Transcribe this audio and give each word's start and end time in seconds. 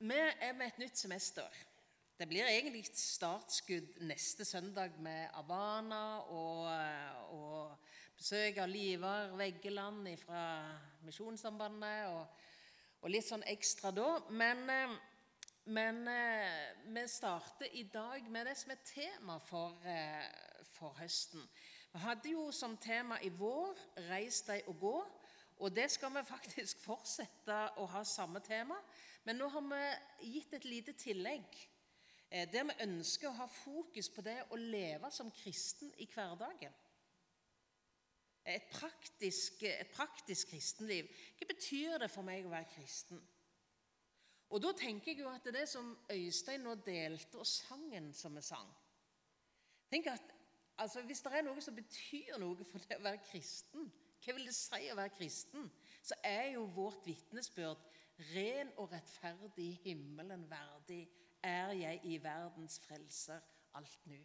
Vi 0.00 0.14
er 0.14 0.52
med 0.54 0.66
et 0.66 0.76
nytt 0.78 0.98
semester. 0.98 1.54
Det 2.18 2.28
blir 2.30 2.46
egentlig 2.46 2.84
et 2.86 2.98
startskudd 2.98 3.96
neste 4.06 4.44
søndag 4.44 4.94
med 5.02 5.26
Avana 5.34 6.20
og, 6.30 6.68
og 7.34 7.88
besøk 8.14 8.60
av 8.62 8.70
Livar 8.70 9.34
Veggeland 9.34 10.06
fra 10.20 10.42
Misjonssambandet 11.02 12.12
og, 12.12 12.44
og, 13.00 13.08
litt 13.10 13.26
sånn 13.26 13.42
ekstra 13.50 13.90
da. 13.90 14.06
Men, 14.30 14.62
men, 15.66 16.00
vi 16.86 17.06
starter 17.10 17.74
i 17.74 17.88
dag 17.90 18.30
med 18.30 18.46
det 18.46 18.54
som 18.62 18.76
er 18.76 18.86
tema 18.86 19.40
for, 19.50 19.82
for 20.76 20.94
høsten. 21.02 21.42
Vi 21.90 22.06
hadde 22.06 22.36
jo 22.36 22.52
som 22.54 22.78
tema 22.78 23.18
i 23.18 23.34
vår 23.34 23.74
'Reis 24.06 24.44
deg 24.46 24.62
og 24.70 24.78
gå'. 24.78 25.04
Og 25.58 25.74
det 25.74 25.90
skal 25.90 26.14
vi 26.14 26.28
faktisk 26.34 26.86
fortsette 26.86 27.62
å 27.82 27.90
ha 27.98 28.06
samme 28.06 28.46
tema. 28.46 28.78
Men 29.28 29.36
nå 29.36 29.46
har 29.52 29.64
vi 29.68 30.30
gitt 30.32 30.54
et 30.56 30.64
lite 30.64 30.94
tillegg 30.96 31.56
eh, 32.32 32.46
der 32.48 32.64
vi 32.64 32.76
ønsker 32.86 33.28
å 33.28 33.38
ha 33.42 33.46
fokus 33.52 34.08
på 34.08 34.24
det 34.24 34.38
å 34.48 34.56
leve 34.56 35.10
som 35.12 35.28
kristen 35.36 35.90
i 36.00 36.06
hverdagen. 36.08 36.72
Et 38.48 38.70
praktisk, 38.72 39.66
et 39.68 39.90
praktisk 39.92 40.48
kristenliv. 40.54 41.10
Hva 41.36 41.48
betyr 41.50 41.98
det 42.00 42.08
for 42.08 42.24
meg 42.24 42.48
å 42.48 42.54
være 42.54 42.70
kristen? 42.72 43.20
Og 44.48 44.64
Da 44.64 44.72
tenker 44.72 45.12
jeg 45.12 45.20
jo 45.20 45.28
at 45.28 45.44
det 45.52 45.66
som 45.68 45.90
Øystein 46.08 46.64
nå 46.64 46.78
delte, 46.80 47.36
og 47.36 47.46
sangen 47.46 48.14
som 48.16 48.32
vi 48.32 48.42
sang 48.48 48.70
Tenk 49.92 50.08
at 50.08 50.32
altså, 50.80 51.02
Hvis 51.04 51.20
det 51.20 51.34
er 51.36 51.44
noe 51.44 51.60
som 51.60 51.76
betyr 51.76 52.40
noe 52.40 52.64
for 52.64 52.80
det 52.80 52.96
å 52.96 53.04
være 53.04 53.20
kristen, 53.28 53.92
hva 54.24 54.34
vil 54.38 54.48
det 54.48 54.56
si 54.56 54.88
å 54.88 54.96
være 54.96 55.16
kristen? 55.20 55.68
Så 56.08 56.14
er 56.24 56.44
jo 56.54 56.62
vårt 56.72 57.04
vitnesbyrd 57.04 57.80
ren 58.32 58.70
og 58.76 58.92
rettferdig, 58.92 59.80
himmelen 59.84 60.46
verdig, 60.50 61.08
er 61.42 61.74
jeg 61.76 62.00
i 62.04 62.16
verdens 62.22 62.80
frelser 62.80 63.40
alt 63.74 64.06
nu. 64.06 64.18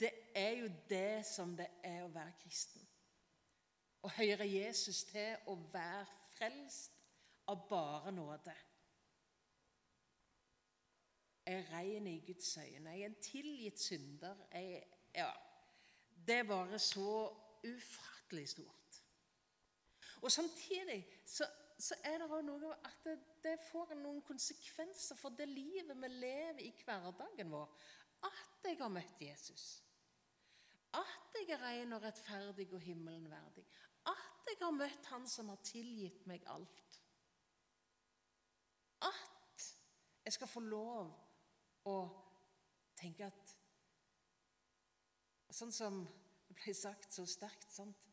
Det 0.00 0.10
er 0.34 0.50
jo 0.50 0.70
det 0.88 1.26
som 1.26 1.52
det 1.56 1.68
er 1.84 2.00
å 2.06 2.14
være 2.14 2.32
kristen. 2.40 2.86
Å 4.00 4.08
høre 4.16 4.48
Jesus 4.48 5.02
til 5.04 5.36
å 5.52 5.58
være 5.72 6.06
frelst 6.32 6.96
av 7.52 7.66
bare 7.68 8.12
nåde. 8.16 8.56
Jeg 11.44 11.60
er 11.60 11.70
ren 11.74 12.06
i 12.06 12.18
Guds 12.24 12.56
øyne. 12.56 12.96
Jeg 12.96 13.00
er 13.02 13.12
en 13.12 13.22
tilgitt 13.22 13.80
synder. 13.80 14.44
Jeg, 14.54 14.82
ja, 15.14 15.30
det 16.26 16.40
er 16.40 16.48
bare 16.48 16.78
så 16.78 17.28
ufattelig 17.66 18.48
stort. 18.48 18.79
Og 20.20 20.32
Samtidig 20.32 21.06
så, 21.24 21.46
så 21.78 21.94
er 22.04 22.18
det 22.18 22.28
også 22.28 22.40
noe 22.46 22.72
at 22.84 23.04
det, 23.04 23.18
det, 23.44 23.56
får 23.70 23.94
noen 24.00 24.20
konsekvenser 24.22 25.16
for 25.16 25.36
det 25.36 25.48
livet 25.48 25.96
vi 25.96 26.10
lever 26.12 26.64
i 26.66 26.72
hverdagen 26.84 27.52
vår. 27.52 27.70
At 28.28 28.68
jeg 28.68 28.76
har 28.80 28.92
møtt 28.92 29.22
Jesus. 29.24 29.68
At 30.92 31.38
jeg 31.38 31.54
er 31.54 31.62
ren 31.62 31.96
og 31.96 32.02
rettferdig 32.02 32.68
og 32.74 32.82
himmelen 32.84 33.30
verdig. 33.30 33.64
At 34.10 34.50
jeg 34.50 34.58
har 34.60 34.74
møtt 34.74 35.06
Han 35.12 35.28
som 35.28 35.48
har 35.48 35.60
tilgitt 35.64 36.26
meg 36.28 36.44
alt. 36.46 37.00
At 39.00 39.66
jeg 40.24 40.36
skal 40.36 40.50
få 40.50 40.60
lov 40.60 41.14
å 41.88 41.96
tenke 43.00 43.30
at 43.30 43.56
Sånn 45.50 45.72
som 45.74 45.96
det 46.46 46.54
ble 46.54 46.72
sagt 46.74 47.12
så 47.14 47.24
sterkt. 47.26 47.72
sant? 47.74 48.09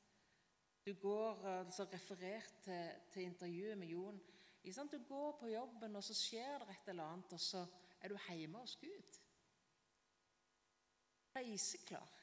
Du 0.88 0.94
går 0.94 1.46
altså 1.46 1.84
referert 1.84 2.54
til, 2.64 2.92
til 3.12 3.22
intervjuet 3.22 3.78
med 3.78 3.88
Jon. 3.88 4.22
Du 4.92 5.04
går 5.08 5.38
på 5.40 5.48
jobben, 5.48 5.96
og 5.96 6.04
så 6.04 6.14
skjer 6.14 6.60
det 6.60 6.70
et 6.70 6.90
eller 6.90 7.04
annet, 7.04 7.34
og 7.34 7.40
så 7.40 7.66
er 8.02 8.08
du 8.08 8.18
hjemme 8.30 8.58
hos 8.58 8.76
Gud. 8.76 9.18
Reiseklar. 11.36 12.14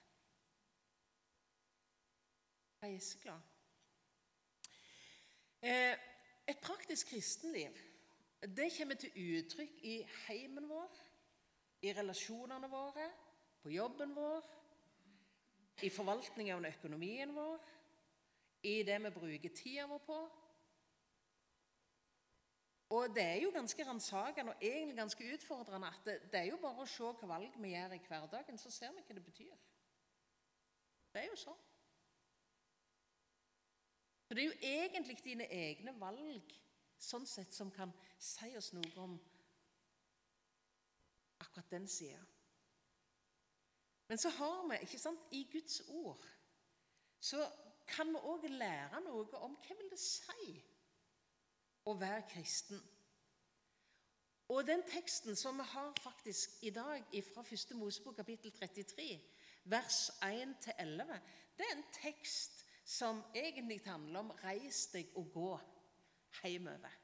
Reiseklar. 2.82 3.42
Eh, 5.62 5.98
et 6.48 6.58
praktisk 6.62 7.06
kristenliv 7.06 7.76
det 8.56 8.72
kommer 8.78 8.94
til 8.94 9.12
uttrykk 9.12 9.78
i 9.82 9.94
heimen 10.26 10.68
vår, 10.68 10.98
i 11.82 11.92
relasjonene 11.92 12.68
våre, 12.68 13.10
på 13.62 13.76
jobben 13.76 14.16
vår, 14.16 14.50
i 15.82 15.90
forvaltningen 15.90 16.56
av 16.64 16.72
økonomien 16.72 17.32
vår, 17.36 17.73
i 18.64 18.80
det 18.86 18.96
vi 19.04 19.12
bruker 19.12 19.54
tida 19.54 19.86
vår 19.86 20.02
på. 20.06 20.18
Og 22.94 23.14
det 23.14 23.22
er 23.24 23.38
jo 23.42 23.50
ganske 23.50 23.86
ransakende 23.86 24.52
og 24.52 24.64
egentlig 24.64 24.96
ganske 24.96 25.34
utfordrende 25.34 25.88
at 25.88 26.00
det, 26.04 26.18
det, 26.32 26.40
er 26.40 26.50
jo 26.52 26.58
bare 26.62 26.84
å 26.84 26.88
se 26.88 27.12
hva 27.20 27.30
valg 27.34 27.56
vi 27.60 27.72
gjør 27.72 27.96
i 27.96 28.02
hverdagen, 28.08 28.58
så 28.60 28.70
ser 28.70 28.92
vi 28.94 29.04
hva 29.06 29.16
det 29.16 29.24
betyr. 29.24 29.54
Det 31.14 31.22
er 31.22 31.30
jo 31.30 31.38
sånn. 31.38 31.62
Så 34.24 34.34
Det 34.34 34.44
er 34.44 34.48
jo 34.48 34.60
egentlig 34.60 35.18
dine 35.24 35.48
egne 35.52 35.94
valg 36.00 36.54
sånn 36.98 37.26
sett 37.28 37.52
som 37.54 37.72
kan 37.74 37.92
si 38.18 38.54
oss 38.56 38.72
noe 38.76 38.92
om 39.02 39.18
akkurat 41.44 41.70
den 41.70 41.88
sida. 41.88 42.22
Men 44.08 44.20
så 44.20 44.30
har 44.36 44.64
vi, 44.68 44.78
ikke 44.84 45.00
sant, 45.00 45.20
i 45.32 45.44
Guds 45.52 45.80
ord 45.88 46.24
så 47.20 47.40
kan 47.86 48.08
vi 48.12 48.20
òg 48.20 48.48
lære 48.50 49.00
noe 49.04 49.40
om 49.44 49.56
hva 49.60 49.76
vil 49.78 49.90
det 49.92 50.00
si 50.00 50.50
å 51.84 51.94
være 52.00 52.26
kristen. 52.30 52.80
Og 54.48 54.66
den 54.66 54.82
teksten 54.88 55.36
som 55.36 55.56
vi 55.58 55.64
har 55.68 55.92
faktisk 56.02 56.62
i 56.68 56.70
dag 56.70 57.06
fra 57.32 57.44
1. 57.44 57.76
Mosebok 57.80 58.16
kapittel 58.16 58.52
33, 58.52 59.08
vers 59.64 60.10
1-11, 60.20 61.20
det 61.56 61.64
er 61.64 61.76
en 61.76 61.86
tekst 61.96 62.64
som 62.84 63.22
egentlig 63.34 63.80
handler 63.86 64.20
om 64.20 64.30
'reis 64.30 64.86
deg 64.92 65.08
og 65.14 65.32
gå 65.32 65.60
hjemover'. 66.42 67.00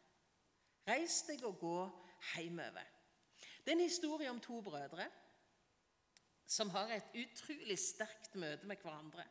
Reis 0.88 1.22
deg 1.22 1.44
og 1.44 1.58
gå 1.58 1.78
hjemover. 2.34 2.86
Det 3.64 3.68
er 3.68 3.72
en 3.72 3.88
historie 3.88 4.30
om 4.30 4.40
to 4.40 4.60
brødre 4.60 5.10
som 6.46 6.70
har 6.70 6.88
et 6.92 7.12
utrolig 7.14 7.78
sterkt 7.78 8.34
møte 8.34 8.66
med 8.66 8.76
hverandre. 8.76 9.24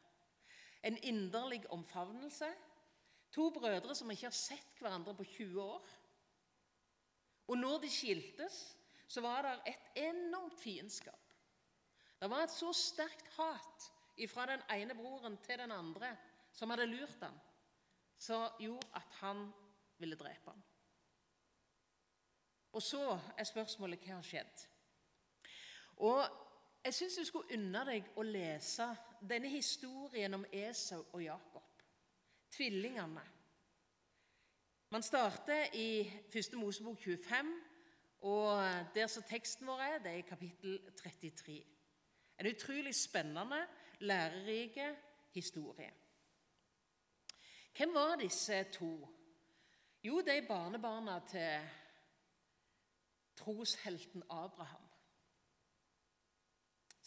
En 0.84 0.98
inderlig 1.04 1.64
omfavnelse. 1.74 2.50
To 3.32 3.50
brødre 3.54 3.96
som 3.96 4.12
ikke 4.12 4.30
har 4.30 4.36
sett 4.36 4.80
hverandre 4.80 5.14
på 5.16 5.24
20 5.24 5.62
år. 5.62 5.90
Og 7.48 7.58
når 7.58 7.82
de 7.84 7.90
skiltes, 7.90 8.78
så 9.08 9.22
var 9.22 9.42
det 9.42 9.74
et 9.74 10.04
enormt 10.10 10.60
fiendskap. 10.60 11.20
Det 12.20 12.30
var 12.30 12.44
et 12.44 12.54
så 12.54 12.74
sterkt 12.74 13.28
hat 13.38 13.92
fra 14.28 14.46
den 14.50 14.62
ene 14.76 14.96
broren 14.96 15.38
til 15.46 15.58
den 15.62 15.72
andre 15.72 16.12
som 16.52 16.70
hadde 16.70 16.90
lurt 16.90 17.22
ham, 17.22 17.38
som 18.20 18.50
gjorde 18.60 18.90
at 19.00 19.16
han 19.22 19.46
ville 19.98 20.18
drepe 20.20 20.52
ham. 20.52 20.64
Og 22.72 22.84
så 22.84 23.20
er 23.38 23.48
spørsmålet 23.48 24.04
hva 24.04 24.20
har 24.20 24.26
skjedd? 24.26 24.66
Og 26.06 26.20
jeg 26.84 26.94
syns 26.94 27.16
du 27.16 27.26
skulle 27.28 27.58
unne 27.58 27.82
deg 27.88 28.08
å 28.16 28.24
lese 28.24 28.88
denne 29.30 29.50
historien 29.52 30.34
om 30.38 30.46
Esau 30.52 31.02
og 31.12 31.24
Jakob, 31.24 31.84
tvillingene. 32.56 33.26
Man 34.90 35.04
starter 35.06 35.76
i 35.78 36.08
1. 36.34 36.56
Mosebok 36.58 37.02
25, 37.04 37.52
og 38.26 38.64
der 38.96 39.08
som 39.08 39.24
teksten 39.28 39.68
vår 39.68 39.84
er, 39.86 40.00
det 40.04 40.16
er 40.16 40.28
kapittel 40.28 40.80
33. 40.98 41.60
En 42.40 42.48
utrolig 42.48 42.96
spennende, 42.96 43.60
lærerike 44.00 44.96
historie. 45.36 45.92
Hvem 47.78 47.94
var 47.94 48.16
disse 48.20 48.64
to? 48.74 48.94
Jo, 50.04 50.22
det 50.26 50.38
er 50.38 50.48
barnebarna 50.48 51.20
til 51.28 51.70
troshelten 53.36 54.24
Abraham 54.30 54.89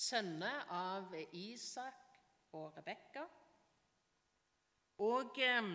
sønner 0.02 0.66
av 0.74 1.14
Isak 1.32 2.16
og 2.56 2.74
Rebekka. 2.76 3.24
Og 5.02 5.38
eh, 5.42 5.70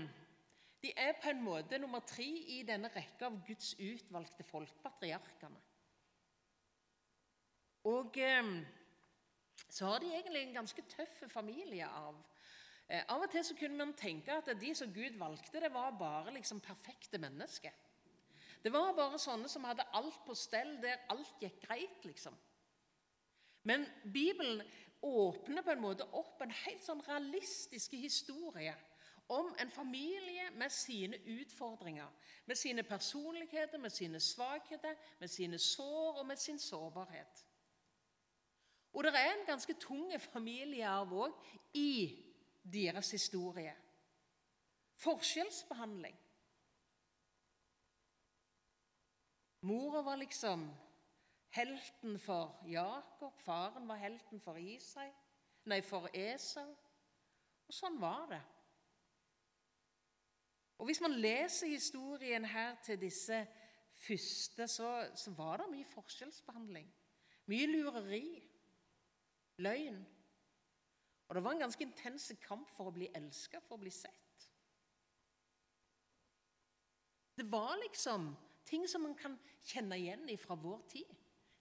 de 0.84 0.94
er 0.94 1.16
på 1.22 1.32
en 1.32 1.44
måte 1.44 1.80
nummer 1.82 2.04
tre 2.06 2.28
i 2.58 2.62
denne 2.68 2.92
rekka 2.94 3.30
av 3.30 3.40
Guds 3.48 3.74
utvalgte 3.80 4.46
folk, 4.48 4.76
patriarkene. 4.84 5.64
Og 7.88 8.20
eh, 8.22 8.52
så 9.68 9.90
har 9.90 10.04
de 10.04 10.12
egentlig 10.14 10.44
en 10.44 10.60
ganske 10.62 10.86
tøff 10.92 11.24
familiearv. 11.32 12.20
Eh, 12.88 13.04
av 13.10 13.24
og 13.26 13.32
til 13.32 13.44
så 13.44 13.56
kunne 13.60 13.80
man 13.80 13.96
tenke 14.00 14.36
at 14.38 14.54
de 14.60 14.74
som 14.76 14.94
Gud 14.94 15.18
valgte, 15.20 15.60
det 15.64 15.74
var 15.74 15.98
bare 16.00 16.36
liksom 16.36 16.62
perfekte 16.64 17.20
mennesker. 17.20 17.74
Det 18.64 18.72
var 18.74 18.96
bare 18.98 19.20
sånne 19.22 19.50
som 19.52 19.66
hadde 19.68 19.86
alt 19.96 20.22
på 20.26 20.36
stell, 20.36 20.78
der 20.82 21.04
alt 21.14 21.42
gikk 21.42 21.60
greit, 21.68 22.06
liksom. 22.08 22.36
Men 23.68 23.86
Bibelen 24.14 24.62
åpner 25.02 25.62
på 25.62 25.74
en 25.74 25.82
måte 25.84 26.06
opp 26.16 26.42
en 26.42 26.54
helt 26.64 26.86
sånn 26.86 27.04
realistisk 27.04 27.98
historie 28.00 28.76
om 29.28 29.50
en 29.60 29.72
familie 29.72 30.48
med 30.56 30.72
sine 30.72 31.20
utfordringer, 31.36 32.08
med 32.46 32.56
sine 32.56 32.84
personligheter, 32.88 33.78
med 33.78 33.92
sine 33.92 34.22
svakheter, 34.24 34.96
med 35.20 35.32
sine 35.32 35.60
sår 35.60 36.22
og 36.22 36.26
med 36.30 36.40
sin 36.40 36.60
sårbarhet. 36.60 37.44
Og 38.94 39.04
det 39.04 39.14
er 39.20 39.34
en 39.34 39.46
ganske 39.50 39.76
tung 39.84 40.08
familiearv 40.32 41.12
òg 41.26 41.36
i 41.76 41.92
deres 42.64 43.12
historie. 43.12 43.76
Forskjellsbehandling. 44.98 46.16
Mora 49.62 50.02
var 50.02 50.16
liksom 50.16 50.70
helten 51.58 52.20
for 52.22 52.60
Jakob, 52.70 53.40
faren 53.42 53.88
var 53.90 54.00
helten 54.02 54.42
for 54.42 54.60
Isai, 54.62 55.10
nei, 55.68 55.82
for 55.82 56.10
Esau. 56.14 56.70
Og 57.68 57.76
sånn 57.76 57.98
var 58.00 58.30
det. 58.32 58.44
Og 60.78 60.86
Hvis 60.86 61.02
man 61.02 61.18
leser 61.18 61.72
historien 61.74 62.46
her 62.46 62.78
til 62.86 63.00
disse 63.02 63.42
første, 63.98 64.68
så, 64.68 64.92
så 65.16 65.34
var 65.36 65.64
det 65.64 65.72
mye 65.72 65.90
forskjellsbehandling. 65.90 66.88
Mye 67.50 67.68
lureri, 67.72 68.28
løgn. 69.58 70.00
Og 71.28 71.36
det 71.36 71.44
var 71.44 71.56
en 71.56 71.66
ganske 71.66 71.84
intens 71.84 72.32
kamp 72.46 72.70
for 72.78 72.88
å 72.88 72.96
bli 72.96 73.10
elska, 73.18 73.60
for 73.66 73.76
å 73.76 73.82
bli 73.82 73.92
sett. 73.92 74.46
Det 77.38 77.46
var 77.52 77.76
liksom 77.82 78.32
ting 78.66 78.88
som 78.90 79.04
man 79.06 79.16
kan 79.18 79.36
kjenne 79.66 79.98
igjen 80.00 80.30
fra 80.42 80.56
vår 80.56 80.86
tid. 80.94 81.10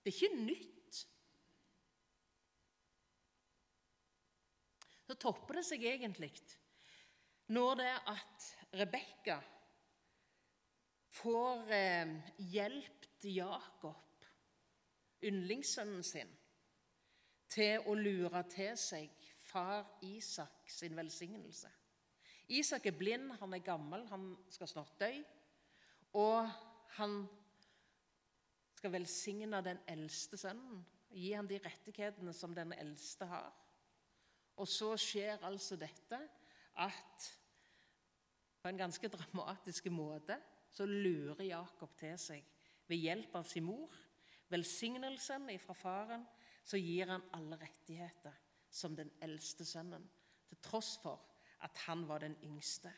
Det 0.07 0.13
er 0.15 0.23
ikke 0.23 0.45
nytt. 0.47 0.99
Så 5.07 5.17
topper 5.19 5.59
det 5.59 5.65
seg 5.67 5.83
egentlig 5.83 6.31
når 7.51 7.75
det 7.79 7.87
er 7.91 8.11
at 8.11 8.47
Rebekka 8.79 9.37
får 11.15 11.73
eh, 11.75 12.13
hjelp 12.53 13.07
til 13.19 13.41
Jakob, 13.41 14.27
yndlingssønnen 15.27 16.07
sin, 16.07 16.31
til 17.51 17.87
å 17.87 17.95
lure 17.99 18.45
til 18.51 18.79
seg 18.79 19.27
far 19.47 19.89
Isak 20.07 20.71
sin 20.71 20.95
velsignelse. 20.99 21.71
Isak 22.55 22.87
er 22.87 22.99
blind, 22.99 23.33
han 23.41 23.59
er 23.59 23.67
gammel, 23.67 24.07
han 24.11 24.37
skal 24.55 24.71
snart 24.71 24.95
dø. 25.03 25.11
Og 26.23 26.51
han 26.99 27.25
skal 28.77 28.93
velsigne 28.93 29.63
den 29.65 29.81
eldste 29.89 30.39
sønnen, 30.41 30.83
gi 31.11 31.33
han 31.33 31.49
de 31.49 31.61
rettighetene 31.65 32.33
som 32.37 32.55
den 32.55 32.75
eldste 32.77 33.29
har. 33.31 33.53
Og 34.57 34.69
så 34.69 34.93
skjer 35.01 35.45
altså 35.45 35.79
dette 35.81 36.19
at 36.83 37.29
på 38.61 38.69
en 38.69 38.81
ganske 38.81 39.09
dramatisk 39.13 39.89
måte 39.95 40.37
så 40.73 40.85
lurer 40.89 41.45
Jakob 41.47 41.95
til 41.97 42.17
seg 42.21 42.45
ved 42.87 43.01
hjelp 43.01 43.37
av 43.39 43.47
sin 43.49 43.65
mor 43.65 43.95
velsignelsen 44.49 45.51
fra 45.59 45.75
faren, 45.75 46.27
så 46.65 46.79
gir 46.79 47.11
han 47.11 47.25
alle 47.37 47.59
rettigheter 47.61 48.35
som 48.71 48.97
den 48.97 49.11
eldste 49.23 49.65
sønnen, 49.67 50.05
til 50.49 50.59
tross 50.63 50.97
for 51.03 51.23
at 51.67 51.79
han 51.87 52.05
var 52.09 52.23
den 52.23 52.37
yngste. 52.45 52.93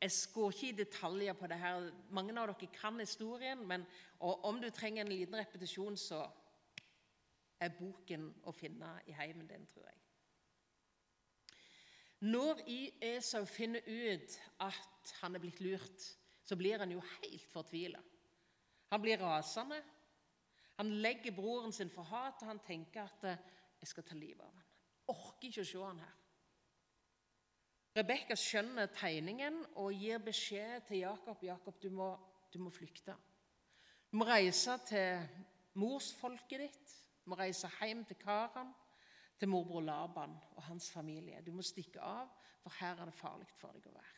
Jeg 0.00 0.10
går 0.34 0.50
ikke 0.50 0.68
i 0.68 0.76
detaljer 0.78 1.32
på 1.36 1.46
det 1.46 1.58
her. 1.60 1.90
Mange 2.10 2.32
av 2.40 2.48
dere 2.48 2.68
kan 2.72 3.00
historien, 3.00 3.66
men 3.68 3.84
om 4.20 4.60
du 4.60 4.70
trenger 4.70 5.04
en 5.04 5.12
liten 5.12 5.36
repetisjon, 5.36 5.96
så 5.96 6.22
er 7.60 7.76
boken 7.76 8.30
å 8.48 8.54
finne 8.56 8.94
i 9.06 9.12
heimen 9.12 9.48
din, 9.48 9.66
tror 9.68 9.84
jeg. 9.84 9.98
Når 12.20 12.62
Esau 13.10 13.44
finner 13.48 13.84
ut 13.86 14.38
at 14.60 15.12
han 15.20 15.36
er 15.36 15.40
blitt 15.40 15.60
lurt, 15.64 16.08
så 16.44 16.56
blir 16.56 16.80
han 16.80 16.92
jo 16.92 17.00
helt 17.00 17.48
fortvila. 17.52 18.00
Han 18.90 19.02
blir 19.02 19.20
rasende. 19.20 19.82
Han 20.80 20.90
legger 21.04 21.36
broren 21.36 21.72
sin 21.72 21.92
for 21.92 22.08
hat, 22.08 22.40
og 22.42 22.48
han 22.48 22.60
tenker 22.64 23.02
at 23.04 23.24
eh, 23.24 23.36
'jeg 23.80 23.88
skal 23.88 24.02
ta 24.02 24.14
livet 24.14 24.40
av 24.40 24.52
ham'. 24.52 24.68
Orker 25.08 25.48
ikke 25.48 25.60
å 25.60 25.64
se 25.64 25.78
han 25.78 25.98
her. 25.98 26.19
Rebekka 27.96 28.36
skjønner 28.38 28.86
tegningen 28.94 29.64
og 29.74 29.94
gir 29.98 30.20
beskjed 30.22 30.86
til 30.86 31.02
Jakob. 31.02 31.42
'Jakob, 31.42 31.82
du 31.82 31.90
må, 31.90 32.12
du 32.52 32.58
må 32.62 32.70
flykte. 32.70 33.16
Du 34.12 34.16
må 34.16 34.26
reise 34.28 34.76
til 34.86 35.26
morsfolket 35.74 36.60
ditt. 36.60 36.94
Du 37.24 37.32
må 37.32 37.38
reise 37.38 37.70
hjem 37.80 38.04
til 38.04 38.16
Karan 38.16 38.70
til 39.38 39.48
morbror 39.48 39.80
Laban 39.80 40.36
og 40.56 40.62
hans 40.62 40.90
familie. 40.90 41.42
Du 41.46 41.52
må 41.52 41.62
stikke 41.62 42.00
av, 42.00 42.28
for 42.62 42.74
her 42.78 43.00
er 43.00 43.08
det 43.08 43.14
farlig 43.14 43.48
for 43.56 43.72
deg 43.72 43.86
å 43.88 43.94
være. 43.96 44.16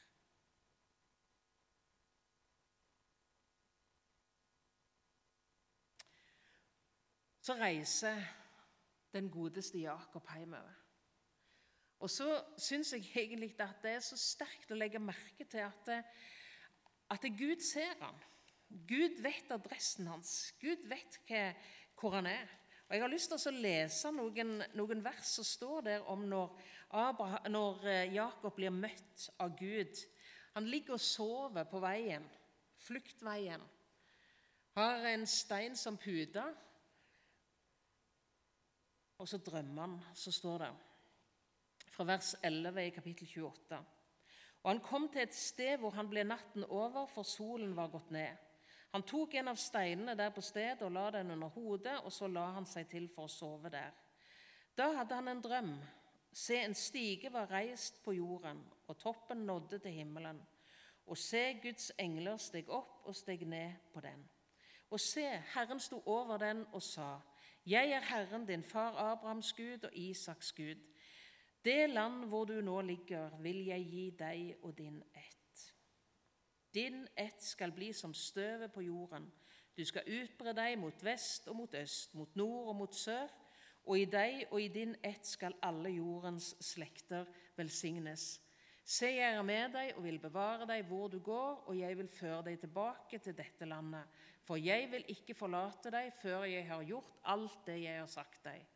Så 7.43 7.55
reiser 7.59 8.21
den 9.13 9.31
godeste 9.31 9.79
Jakob 9.79 10.29
hjemover. 10.31 10.82
Og 12.03 12.11
så 12.11 12.27
syns 12.59 12.93
jeg 12.97 13.07
egentlig 13.15 13.53
at 13.63 13.79
det 13.85 13.95
er 13.97 14.03
så 14.03 14.19
sterkt 14.19 14.73
å 14.75 14.79
legge 14.79 14.99
merke 14.99 15.47
til 15.47 15.63
at, 15.63 15.91
at 17.15 17.29
Gud 17.39 17.63
ser 17.63 17.95
han. 18.01 18.19
Gud 18.89 19.21
vet 19.23 19.53
adressen 19.55 20.09
hans. 20.11 20.51
Gud 20.59 20.83
vet 20.91 21.21
hva, 21.29 21.45
hvor 22.01 22.17
han 22.19 22.27
er. 22.27 22.51
Og 22.89 22.97
Jeg 22.97 23.05
har 23.05 23.13
lyst 23.13 23.31
til 23.31 23.53
å 23.53 23.63
lese 23.63 24.11
noen, 24.13 24.57
noen 24.75 25.05
vers 25.05 25.31
som 25.37 25.47
står 25.47 25.87
der 25.87 26.11
om 26.11 26.27
når, 26.29 26.51
Abraham, 26.91 27.47
når 27.55 27.87
eh, 27.89 28.15
Jakob 28.17 28.59
blir 28.59 28.75
møtt 28.75 29.29
av 29.41 29.55
Gud. 29.57 30.03
Han 30.57 30.67
ligger 30.69 30.99
og 30.99 31.05
sover 31.07 31.69
på 31.71 31.81
veien, 31.81 32.27
fluktveien. 32.83 33.63
Har 34.75 35.07
en 35.13 35.29
stein 35.29 35.79
som 35.79 35.97
pute. 36.01 36.43
Og 39.23 39.29
så 39.31 39.39
drømmer 39.39 39.87
han. 39.87 40.01
Så 40.19 40.35
står 40.35 40.65
det 40.65 40.73
fra 41.93 42.07
vers 42.09 42.35
11 42.43 42.87
i 42.87 42.95
kapittel 42.95 43.29
28. 43.29 43.81
Og 44.63 44.71
han 44.71 44.81
kom 44.81 45.09
til 45.13 45.25
et 45.27 45.35
sted 45.35 45.77
hvor 45.83 45.93
han 45.97 46.09
ble 46.09 46.25
natten 46.25 46.65
over, 46.65 47.07
for 47.11 47.27
solen 47.27 47.75
var 47.77 47.91
gått 47.93 48.13
ned. 48.15 48.39
Han 48.93 49.05
tok 49.09 49.35
en 49.41 49.49
av 49.49 49.57
steinene 49.57 50.15
der 50.17 50.31
på 50.35 50.45
stedet 50.45 50.85
og 50.85 50.93
la 50.93 51.07
den 51.15 51.33
under 51.35 51.53
hodet, 51.55 51.97
og 52.05 52.13
så 52.13 52.29
la 52.29 52.51
han 52.59 52.69
seg 52.69 52.89
til 52.91 53.09
for 53.13 53.27
å 53.29 53.33
sove 53.33 53.73
der. 53.73 53.93
Da 54.77 54.91
hadde 54.99 55.17
han 55.17 55.29
en 55.33 55.43
drøm. 55.45 55.73
Se, 56.33 56.57
en 56.61 56.75
stige 56.77 57.33
var 57.33 57.51
reist 57.53 58.03
på 58.05 58.15
jorden, 58.17 58.63
og 58.89 58.99
toppen 59.01 59.47
nådde 59.49 59.83
til 59.85 59.97
himmelen. 59.97 60.39
Og 61.07 61.19
se, 61.19 61.59
Guds 61.63 61.91
engler 62.01 62.39
steg 62.41 62.71
opp 62.73 63.09
og 63.09 63.17
steg 63.17 63.45
ned 63.49 63.81
på 63.93 64.01
den. 64.05 64.23
Og 64.93 65.01
se, 65.01 65.27
Herren 65.55 65.81
sto 65.81 66.03
over 66.07 66.39
den 66.41 66.65
og 66.73 66.83
sa, 66.83 67.19
Jeg 67.67 67.93
er 67.93 68.01
Herren, 68.01 68.47
din 68.47 68.65
far 68.65 68.97
Abrahams 68.97 69.53
Gud 69.53 69.85
og 69.85 69.91
Isaks 69.97 70.53
Gud. 70.53 70.81
Det 71.65 71.91
land 71.91 72.25
hvor 72.29 72.45
du 72.45 72.61
nå 72.61 72.81
ligger, 72.81 73.37
vil 73.43 73.65
jeg 73.67 73.87
gi 73.87 74.07
deg 74.19 74.57
og 74.63 74.75
din 74.79 75.03
ett. 75.15 75.61
Din 76.75 77.05
ett 77.17 77.43
skal 77.43 77.73
bli 77.73 77.93
som 77.93 78.15
støvet 78.15 78.73
på 78.73 78.83
jorden. 78.83 79.29
Du 79.77 79.85
skal 79.85 80.09
utbre 80.09 80.53
deg 80.57 80.79
mot 80.81 81.05
vest 81.05 81.47
og 81.49 81.57
mot 81.57 81.75
øst, 81.75 82.15
mot 82.15 82.37
nord 82.37 82.69
og 82.73 82.77
mot 82.77 82.95
sør. 82.95 83.29
Og 83.85 83.99
i 83.99 84.05
deg 84.07 84.47
og 84.51 84.61
i 84.63 84.69
din 84.69 84.97
ett 85.05 85.27
skal 85.27 85.55
alle 85.63 85.91
jordens 85.91 86.53
slekter 86.61 87.27
velsignes. 87.57 88.41
Se, 88.85 89.07
jeg 89.07 89.35
er 89.37 89.47
med 89.47 89.73
deg 89.77 89.95
og 89.97 90.03
vil 90.05 90.19
bevare 90.19 90.67
deg 90.67 90.85
hvor 90.89 91.09
du 91.09 91.21
går, 91.23 91.65
og 91.71 91.79
jeg 91.79 91.97
vil 91.99 92.09
føre 92.11 92.43
deg 92.49 92.59
tilbake 92.61 93.19
til 93.23 93.37
dette 93.39 93.67
landet. 93.67 94.07
For 94.43 94.59
jeg 94.59 94.89
vil 94.91 95.05
ikke 95.15 95.39
forlate 95.39 95.93
deg 95.95 96.11
før 96.19 96.45
jeg 96.51 96.67
har 96.67 96.83
gjort 96.83 97.21
alt 97.31 97.61
det 97.67 97.79
jeg 97.85 98.01
har 98.01 98.11
sagt 98.11 98.43
deg. 98.45 98.72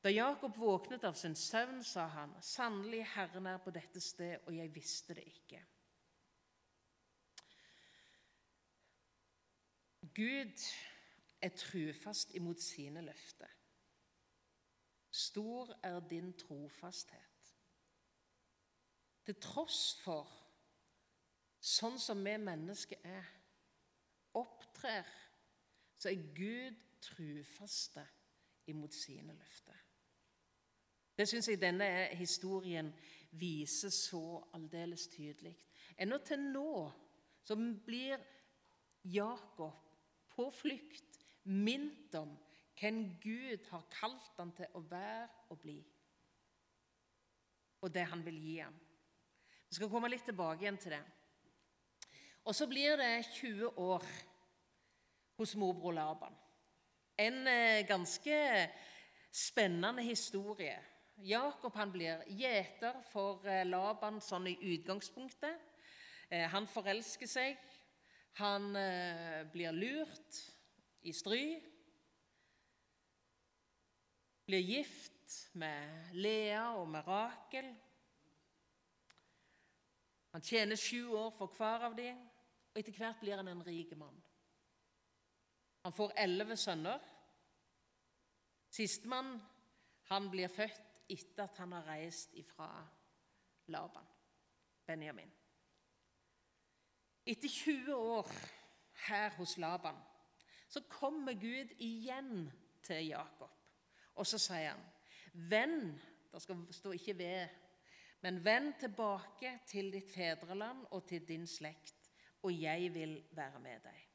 Da 0.00 0.08
Jakob 0.08 0.56
våknet 0.56 1.04
av 1.04 1.14
sin 1.14 1.34
søvn, 1.36 1.82
sa 1.84 2.06
han, 2.14 2.32
sannelig 2.40 3.02
Herren 3.12 3.46
er 3.50 3.58
på 3.60 3.72
dette 3.74 4.00
sted, 4.00 4.38
og 4.46 4.56
jeg 4.56 4.72
visste 4.74 5.16
det 5.16 5.26
ikke. 5.28 5.60
Gud 10.16 10.64
er 11.40 11.52
trufast 11.56 12.32
imot 12.34 12.60
sine 12.64 13.02
løfter. 13.04 13.52
Stor 15.10 15.74
er 15.82 16.00
din 16.00 16.32
trofasthet. 16.38 17.52
Til 19.24 19.36
tross 19.42 19.82
for 20.00 20.30
sånn 21.60 21.98
som 22.00 22.24
vi 22.24 22.34
mennesker 22.40 23.04
er, 23.04 23.28
opptrer, 24.38 25.08
så 26.00 26.08
er 26.08 26.30
Gud 26.34 26.78
trufaste 27.04 28.06
imot 28.72 28.94
sine 28.96 29.34
løfter. 29.36 29.79
Det 31.20 31.26
syns 31.28 31.50
jeg 31.50 31.60
denne 31.60 31.86
historien 32.16 32.86
viser 33.36 33.92
så 33.92 34.40
aldeles 34.56 35.02
tydelig. 35.12 35.52
Ennå 36.00 36.16
til 36.24 36.40
nå 36.40 36.70
så 37.44 37.58
blir 37.84 38.22
Jakob 39.04 39.82
på 40.32 40.46
flukt, 40.54 41.18
minnet 41.44 42.14
om 42.16 42.30
hvem 42.80 43.02
Gud 43.20 43.66
har 43.68 43.84
kalt 43.92 44.38
han 44.40 44.54
til 44.56 44.72
å 44.72 44.80
være 44.88 45.28
og 45.52 45.60
bli. 45.60 45.80
og 47.80 47.92
det 47.94 48.04
han 48.04 48.24
vil 48.24 48.36
gi 48.36 48.58
ham. 48.60 48.74
Vi 49.68 49.76
skal 49.76 49.88
komme 49.88 50.08
litt 50.12 50.24
tilbake 50.24 50.64
igjen 50.64 50.78
til 50.80 50.92
det. 50.92 51.04
Og 52.44 52.54
så 52.56 52.66
blir 52.68 52.96
det 53.00 53.26
20 53.32 53.78
år 53.80 54.04
hos 55.40 55.54
morbror 55.56 55.92
Laban. 55.96 56.36
En 57.16 57.46
eh, 57.48 57.86
ganske 57.88 58.68
spennende 59.32 60.02
historie. 60.04 60.76
Jakob 61.22 61.74
han 61.76 61.92
blir 61.92 62.22
gjeter 62.32 62.96
for 63.10 63.44
eh, 63.48 63.66
Laban 63.68 64.20
sånn 64.24 64.48
i 64.48 64.56
utgangspunktet. 64.74 65.66
Eh, 66.30 66.46
han 66.48 66.68
forelsker 66.70 67.28
seg. 67.28 67.60
Han 68.40 68.70
blir 69.52 69.74
lurt 69.74 70.36
i 71.02 71.12
stry. 71.12 71.58
Blir 74.46 74.62
gift 74.62 75.34
med 75.58 76.14
Lea 76.14 76.62
og 76.78 76.86
med 76.88 77.04
Rakel. 77.04 77.72
Han 80.30 80.46
tjener 80.46 80.78
sju 80.78 81.10
år 81.18 81.30
for 81.34 81.50
hver 81.58 81.88
av 81.90 81.96
dem, 81.98 82.18
og 82.70 82.78
etter 82.78 82.94
hvert 82.94 83.20
blir 83.20 83.40
han 83.40 83.50
en 83.50 83.64
rik 83.66 83.96
mann. 83.98 84.16
Han 85.82 85.96
får 85.96 86.14
elleve 86.22 86.56
sønner. 86.56 87.02
Sistemann 88.70 89.40
han 90.10 90.30
blir 90.30 90.50
født 90.52 90.89
etter 91.10 91.44
at 91.44 91.58
han 91.58 91.72
har 91.72 91.88
reist 91.88 92.34
ifra 92.38 92.68
Laban, 93.66 94.06
Benjamin. 94.86 95.32
Etter 97.26 97.48
20 97.48 97.94
år 97.94 98.30
her 99.06 99.30
hos 99.38 99.56
Laban 99.58 99.98
så 100.70 100.80
kommer 100.88 101.34
Gud 101.34 101.72
igjen 101.78 102.50
til 102.82 103.06
Jakob, 103.06 103.50
og 104.14 104.26
så 104.26 104.38
sier 104.38 104.70
han, 104.70 104.86
'Venn' 105.34 105.98
Det 106.32 106.42
skal 106.42 106.66
stå 106.70 106.90
ikke 106.90 107.14
'ved' 107.14 107.48
Men 108.22 108.44
vend 108.44 108.74
tilbake 108.80 109.58
til 109.66 109.92
ditt 109.92 110.10
fedreland 110.14 110.86
og 110.90 111.06
til 111.08 111.28
din 111.28 111.46
slekt, 111.46 112.10
og 112.42 112.52
jeg 112.62 112.94
vil 112.94 113.24
være 113.30 113.60
med 113.60 113.80
deg. 113.84 114.08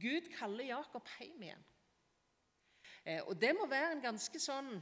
Gud 0.00 0.30
kaller 0.38 0.64
Jakob 0.64 1.06
hjem 1.18 1.42
igjen. 1.42 1.64
Eh, 3.04 3.22
og 3.26 3.40
det 3.40 3.54
må 3.56 3.66
være 3.66 3.92
en 3.92 4.02
ganske 4.02 4.40
sånn 4.42 4.74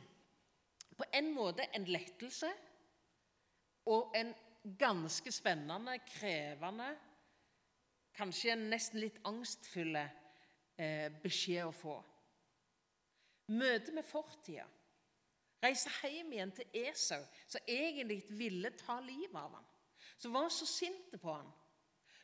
På 0.98 1.06
en 1.14 1.30
måte 1.34 1.66
en 1.74 1.86
lettelse 1.88 2.50
og 3.88 4.16
en 4.18 4.32
ganske 4.78 5.32
spennende, 5.32 5.94
krevende, 6.10 6.88
kanskje 8.18 8.52
en 8.52 8.66
nesten 8.72 9.00
litt 9.00 9.20
angstfulle 9.28 10.02
eh, 10.76 11.06
beskjed 11.22 11.68
å 11.68 11.74
få. 11.74 11.94
Møte 13.54 13.94
med 13.96 14.04
fortida 14.04 14.66
Reise 15.62 15.90
hjem 16.06 16.34
igjen 16.36 16.52
til 16.54 16.76
Esau, 16.86 17.22
som 17.50 17.64
egentlig 17.66 18.20
ville 18.38 18.70
ta 18.78 19.00
livet 19.02 19.34
av 19.34 19.56
ham. 19.56 19.64
Som 20.18 20.36
var 20.36 20.52
så 20.54 20.66
sinte 20.70 21.18
på 21.18 21.32
ham. 21.32 21.48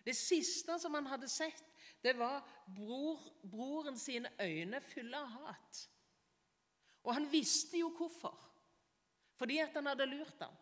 Det 0.07 0.15
siste 0.15 0.77
som 0.79 0.95
han 0.95 1.09
hadde 1.11 1.29
sett, 1.33 1.65
det 2.05 2.15
var 2.19 2.45
bror, 2.77 3.19
broren 3.43 3.99
sine 3.99 4.31
øyne 4.39 4.81
fulle 4.85 5.19
av 5.19 5.33
hat. 5.41 5.81
Og 7.05 7.15
han 7.17 7.27
visste 7.33 7.81
jo 7.81 7.91
hvorfor. 7.97 8.37
Fordi 9.39 9.59
at 9.59 9.75
han 9.75 9.87
hadde 9.91 10.07
lurt 10.07 10.43
ham. 10.43 10.55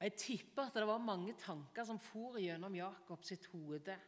Jeg 0.00 0.14
tipper 0.16 0.62
at 0.62 0.74
det 0.74 0.86
var 0.88 1.02
mange 1.04 1.34
tanker 1.36 1.84
som 1.84 1.98
for 2.00 2.38
gjennom 2.40 2.74
Jakob 2.74 3.24
sitt 3.24 3.44
hode 3.52 3.98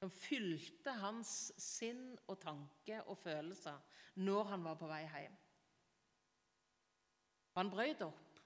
som 0.00 0.10
fylte 0.10 0.94
hans 0.96 1.30
sinn 1.60 2.14
og 2.32 2.38
tanke 2.40 3.02
og 3.04 3.18
følelser 3.20 3.76
når 4.24 4.48
han 4.54 4.64
var 4.64 4.78
på 4.80 4.88
vei 4.88 5.02
hjem. 5.04 5.36
Han 7.58 7.70
brøt 7.70 8.04
opp. 8.06 8.40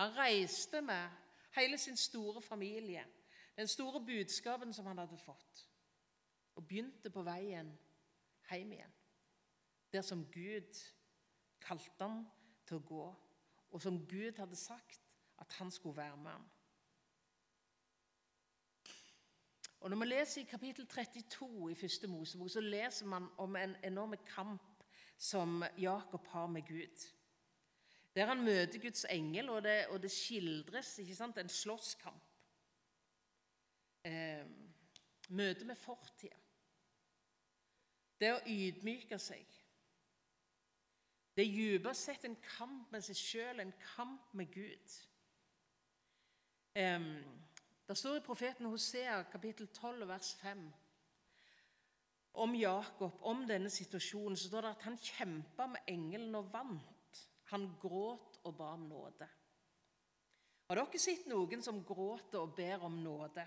Han 0.00 0.14
reiste 0.16 0.80
med 0.80 1.20
hele 1.52 1.78
sin 1.78 1.98
store 2.00 2.40
familie, 2.40 3.04
den 3.56 3.68
store 3.68 4.00
budskapen 4.00 4.72
som 4.72 4.88
han 4.88 5.02
hadde 5.02 5.18
fått, 5.20 5.66
og 6.56 6.64
begynte 6.64 7.12
på 7.12 7.22
veien 7.26 7.68
hjem 8.56 8.72
igjen. 8.72 8.94
Der 9.92 10.02
som 10.02 10.24
Gud 10.32 10.80
kalte 11.60 12.08
han 12.08 12.24
til 12.66 12.78
å 12.80 12.86
gå, 12.86 13.04
og 13.72 13.82
som 13.82 14.00
Gud 14.08 14.38
hadde 14.40 14.56
sagt 14.56 15.00
at 15.42 15.52
han 15.58 15.70
skulle 15.70 15.96
være 15.96 16.16
med 16.16 16.30
ham. 16.30 16.50
Og 19.82 19.90
Når 19.90 19.98
vi 19.98 20.06
leser 20.06 20.40
i 20.40 20.44
kapittel 20.44 20.86
32 20.86 21.70
i 21.72 21.74
første 21.74 22.06
Mosebok, 22.06 22.50
så 22.50 22.60
leser 22.60 23.06
man 23.06 23.26
om 23.38 23.56
en 23.56 23.74
enorm 23.84 24.14
kamp 24.26 24.84
som 25.18 25.64
Jakob 25.78 26.26
har 26.26 26.46
med 26.46 26.62
Gud. 26.68 27.08
Der 28.14 28.26
han 28.26 28.44
møter 28.44 28.78
Guds 28.78 29.04
engel, 29.10 29.50
og 29.50 29.62
det, 29.62 29.86
og 29.86 30.02
det 30.02 30.10
skildres 30.10 30.98
ikke 30.98 31.14
sant, 31.16 31.38
en 31.38 31.48
slåsskamp. 31.48 32.22
Eh, 34.04 34.46
møte 35.28 35.64
med 35.64 35.76
fortida. 35.76 36.36
Det 38.22 38.30
å 38.36 38.42
ydmyke 38.46 39.18
seg. 39.18 39.46
Det 41.34 41.42
er 41.42 41.54
dypest 41.56 42.06
sett 42.06 42.26
en 42.28 42.36
kamp 42.44 42.92
med 42.92 43.02
seg 43.02 43.18
sjøl, 43.18 43.62
en 43.62 43.72
kamp 43.96 44.34
med 44.38 44.52
Gud. 44.52 44.98
Um, 46.78 47.08
det 47.88 47.96
står 47.98 48.20
i 48.20 48.24
profeten 48.24 48.68
Hosea 48.70 49.18
kapittel 49.32 49.66
12 49.74 50.06
vers 50.08 50.30
5 50.40 50.62
om 52.32 52.54
Jakob, 52.56 53.18
om 53.28 53.42
denne 53.48 53.70
situasjonen, 53.70 54.36
så 54.36 54.48
står 54.48 54.64
det 54.64 54.70
at 54.70 54.84
han 54.86 54.96
kjempa 54.96 55.66
med 55.68 55.90
engelen 55.92 56.34
og 56.38 56.48
vant. 56.52 57.20
Han 57.52 57.66
gråt 57.80 58.38
og 58.48 58.54
ba 58.56 58.70
om 58.72 58.86
nåde. 58.88 59.28
Har 60.70 60.80
dere 60.80 61.00
sett 61.02 61.26
noen 61.28 61.60
som 61.60 61.82
gråter 61.84 62.40
og 62.40 62.54
ber 62.56 62.86
om 62.86 62.96
nåde, 63.04 63.44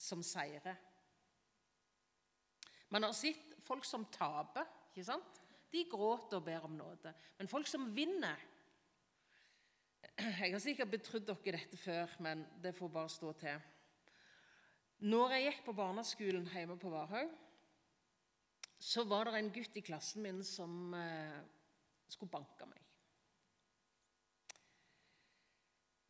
som 0.00 0.22
seirer? 0.24 0.78
Man 2.94 3.08
har 3.08 3.14
sett 3.16 3.56
folk 3.66 3.84
som 3.88 4.06
taper. 4.14 4.68
ikke 4.92 5.06
sant? 5.08 5.40
De 5.72 5.82
gråter 5.90 6.38
og 6.38 6.44
ber 6.46 6.66
om 6.68 6.76
nåde. 6.78 7.10
Men 7.38 7.50
folk 7.50 7.66
som 7.66 7.88
vinner, 7.94 8.38
jeg 10.14 10.52
har 10.52 10.62
sikkert 10.62 10.92
betrodd 10.92 11.26
dere 11.26 11.58
dette 11.58 11.78
før, 11.80 12.12
men 12.22 12.44
det 12.62 12.74
får 12.76 12.92
bare 12.94 13.10
stå 13.10 13.32
til. 13.40 13.64
Når 15.10 15.34
jeg 15.34 15.46
gikk 15.48 15.64
på 15.66 15.74
barneskolen 15.74 16.46
hjemme 16.52 16.78
på 16.78 16.92
Varhaug, 16.92 17.32
så 18.78 19.02
var 19.08 19.26
det 19.26 19.40
en 19.40 19.52
gutt 19.56 19.76
i 19.80 19.82
klassen 19.82 20.22
min 20.22 20.42
som 20.46 20.94
eh, 20.94 21.40
skulle 22.12 22.30
banke 22.30 22.68
meg. 22.68 22.80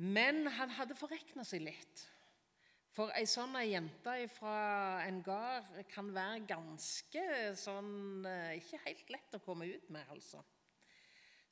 Men 0.04 0.44
han 0.52 0.74
hadde 0.74 0.98
forrekna 0.98 1.46
seg 1.46 1.64
litt. 1.64 2.04
For 2.94 3.10
ei 3.18 3.26
sånn 3.26 3.56
jente 3.66 4.12
fra 4.30 4.58
en 5.02 5.18
gard 5.26 5.80
kan 5.90 6.12
være 6.14 6.44
ganske 6.46 7.24
sånn 7.58 8.26
eh, 8.30 8.60
Ikke 8.60 8.78
helt 8.84 9.08
lett 9.10 9.34
å 9.34 9.42
komme 9.42 9.66
ut 9.66 9.88
med, 9.90 10.06
altså. 10.14 10.44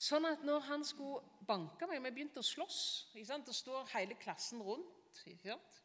Sånn 0.02 0.26
at 0.28 0.44
når 0.46 0.62
han 0.68 0.87
skulle 0.87 1.22
banke 1.46 1.88
meg 1.90 2.02
Vi 2.04 2.12
begynte 2.14 2.42
å 2.42 2.46
slåss. 2.46 2.82
Ikke 3.14 3.26
sant? 3.32 3.49
Det 3.50 3.56
står 3.58 3.90
hele 3.96 4.18
klassen 4.22 4.62
rundt. 4.62 5.25
Ikke 5.26 5.50
sant? 5.50 5.80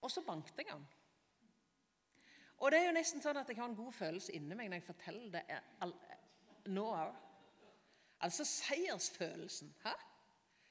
Og 0.00 0.12
så 0.14 0.22
banket 0.24 0.62
jeg 0.62 0.70
han. 0.70 0.84
Og 2.58 2.72
det 2.72 2.80
er 2.80 2.88
jo 2.88 2.96
nesten 2.96 3.22
sånn 3.22 3.38
at 3.38 3.48
jeg 3.50 3.58
har 3.58 3.68
en 3.68 3.78
god 3.78 3.92
følelse 3.94 4.34
inni 4.34 4.56
meg 4.56 4.70
når 4.70 4.80
jeg 4.80 4.88
forteller 4.88 5.34
det 5.36 6.72
nå 6.72 6.84
òg. 6.90 7.24
Altså 8.24 8.46
seiersfølelsen. 8.46 9.74
Hæ? 9.84 9.92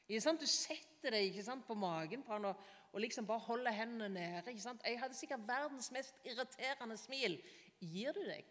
Ikke 0.08 0.24
sant? 0.24 0.42
Du 0.42 0.50
setter 0.50 0.87
deg 1.04 1.30
ikke 1.30 1.46
sant, 1.46 1.66
på 1.68 1.76
magen 1.78 2.24
på 2.26 2.34
han 2.34 2.50
og, 2.50 2.68
og 2.92 3.02
liksom 3.04 3.28
bare 3.28 3.46
holder 3.46 3.72
hendene 3.72 4.10
nede. 4.10 4.44
Ikke 4.50 4.62
sant? 4.62 4.84
Jeg 4.86 5.00
hadde 5.00 5.18
sikkert 5.18 5.48
verdens 5.48 5.92
mest 5.92 6.20
irriterende 6.26 6.98
smil. 6.98 7.38
Gir 7.80 8.16
du 8.16 8.24
deg? 8.26 8.46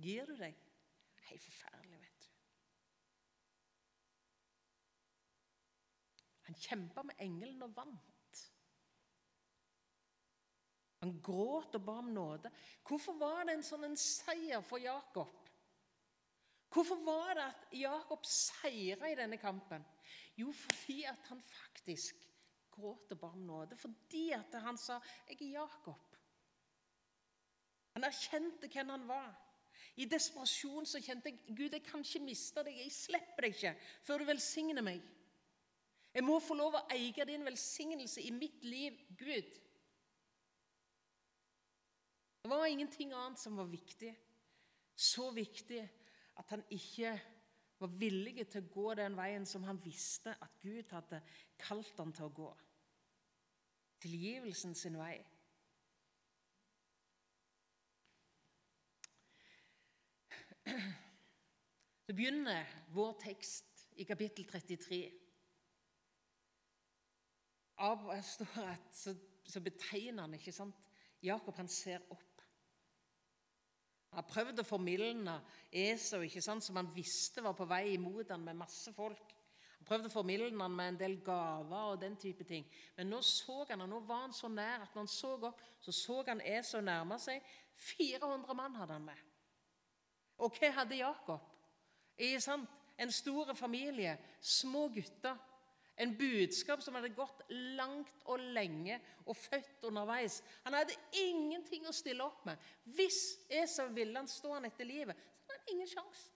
Gir 0.00 0.28
du 0.28 0.36
deg? 0.38 0.56
Helt 1.30 1.44
forferdelig, 1.44 2.00
vet 2.00 2.24
du. 2.24 2.30
Han 6.48 6.58
kjempa 6.58 7.04
med 7.06 7.20
engelen 7.26 7.62
og 7.68 7.76
vant. 7.76 8.46
Han 11.00 11.14
gråt 11.24 11.76
og 11.78 11.84
ba 11.84 11.98
om 12.00 12.10
nåde. 12.12 12.50
Hvorfor 12.86 13.16
var 13.20 13.44
det 13.48 13.54
en 13.56 13.64
sånn 13.64 13.86
en 13.88 13.96
seier 13.96 14.60
for 14.64 14.82
Jakob? 14.82 15.49
Hvorfor 16.70 17.00
var 17.04 17.34
det 17.34 17.46
at 17.48 17.72
Jakob 17.74 18.26
seira 18.26 19.10
i 19.10 19.16
denne 19.18 19.36
kampen? 19.42 19.84
Jo, 20.38 20.52
fordi 20.52 21.02
at 21.02 21.26
han 21.28 21.42
faktisk 21.42 22.28
gråt 22.70 23.10
og 23.12 23.18
ba 23.18 23.32
om 23.34 23.46
nåde. 23.46 23.76
Fordi 23.76 24.30
at 24.30 24.54
han 24.62 24.78
sa 24.78 25.00
'Jeg 25.28 25.42
er 25.42 25.60
Jakob'. 25.60 26.16
Han 27.94 28.04
erkjente 28.04 28.68
hvem 28.68 28.88
han 28.88 29.08
var. 29.08 29.34
I 29.96 30.04
desperasjon 30.04 30.86
så 30.86 31.00
kjente 31.02 31.28
jeg 31.28 31.56
Gud, 31.56 31.72
jeg 31.72 31.82
kan 31.82 32.00
ikke 32.00 32.24
miste 32.24 32.62
deg. 32.64 32.78
Jeg 32.78 32.92
slipper 32.92 33.40
deg 33.40 33.54
ikke 33.54 33.74
før 34.02 34.18
du 34.18 34.24
velsigner 34.24 34.82
meg. 34.82 35.02
Jeg 36.14 36.24
må 36.24 36.38
få 36.42 36.54
lov 36.54 36.74
å 36.74 36.86
eie 36.90 37.24
din 37.26 37.44
velsignelse 37.44 38.22
i 38.22 38.30
mitt 38.30 38.64
liv, 38.64 38.96
Gud. 39.18 39.60
Det 42.42 42.50
var 42.50 42.66
ingenting 42.66 43.12
annet 43.12 43.38
som 43.38 43.56
var 43.56 43.68
viktig. 43.70 44.16
Så 44.96 45.30
viktig 45.30 45.82
at 46.40 46.50
han 46.54 46.64
ikke 46.72 47.12
var 47.80 47.92
villig 48.00 48.46
til 48.48 48.64
å 48.64 48.72
gå 48.74 48.94
den 48.98 49.16
veien 49.16 49.46
som 49.48 49.64
han 49.68 49.80
visste 49.84 50.34
at 50.36 50.56
Gud 50.62 50.92
hadde 50.92 51.22
kalt 51.60 52.00
han 52.00 52.12
til 52.16 52.28
å 52.28 52.34
gå. 52.36 52.48
Tilgivelsen 54.00 54.74
sin 54.76 54.96
vei. 55.00 55.16
Så 62.04 62.16
begynner 62.16 62.68
vår 62.94 63.12
tekst 63.22 63.84
i 64.00 64.04
kapittel 64.08 64.48
33. 64.48 65.00
Av 67.86 68.08
står 68.26 68.56
at, 68.64 68.88
så, 68.92 69.14
så 69.46 69.62
betegner 69.64 70.26
han 70.26 70.34
ikke 70.36 70.52
sant? 70.52 70.76
Jakob 71.22 71.56
han 71.60 71.68
ser 71.68 72.04
opp. 72.12 72.29
Han 74.16 74.26
prøvde 74.26 74.64
å 74.64 74.66
formildne 74.66 75.36
Esau, 75.70 76.24
ikke 76.26 76.42
sant, 76.42 76.64
som 76.66 76.78
han 76.80 76.90
visste 76.94 77.44
var 77.44 77.54
på 77.58 77.66
vei 77.70 77.92
imot 77.94 78.32
han 78.32 78.42
med 78.42 78.58
masse 78.58 78.92
folk. 78.96 79.34
Han 79.78 79.86
prøvde 79.86 80.10
å 80.10 80.12
formildne 80.12 80.64
han 80.66 80.74
med 80.76 80.92
en 80.92 80.98
del 81.00 81.14
gaver 81.24 81.92
og 81.92 82.00
den 82.02 82.16
type 82.20 82.44
ting. 82.44 82.66
Men 82.96 83.12
nå 83.12 83.20
så 83.24 83.62
han, 83.70 83.84
og 83.84 83.92
nå 83.92 84.00
var 84.08 84.26
han 84.26 84.34
så 84.36 84.50
nær 84.50 84.82
at 84.82 84.94
når 84.94 85.04
han 85.04 85.12
så 85.14 85.36
opp, 85.38 85.62
så 85.80 85.94
så 85.94 86.18
han 86.26 86.42
Esau 86.42 86.82
nærme 86.84 87.20
seg. 87.22 87.44
400 87.94 88.58
mann 88.58 88.76
hadde 88.80 88.98
han 88.98 89.06
med. 89.06 89.22
Og 90.40 90.58
hva 90.58 90.72
hadde 90.80 90.98
Jakob? 90.98 91.46
Ikke 92.18 92.42
sant? 92.42 92.68
En 93.00 93.12
stor 93.12 93.54
familie, 93.56 94.18
små 94.40 94.88
gutter. 94.92 95.38
En 96.00 96.14
budskap 96.16 96.80
som 96.82 96.96
hadde 96.96 97.12
gått 97.12 97.42
langt 97.76 98.22
og 98.24 98.40
lenge 98.56 98.96
og 99.26 99.36
født 99.36 99.84
underveis. 99.84 100.38
Han 100.64 100.76
hadde 100.78 100.96
ingenting 101.20 101.84
å 101.88 101.92
stille 101.94 102.24
opp 102.24 102.46
med. 102.48 102.70
Hvis 102.96 103.20
Esau 103.52 103.90
ville 103.92 104.16
han 104.16 104.30
stå 104.30 104.54
han 104.56 104.68
etter 104.70 104.88
livet, 104.88 105.18
så 105.44 105.52
hadde 105.52 105.60
han 105.66 105.74
ingen 105.74 105.90
sjanse. 105.90 106.30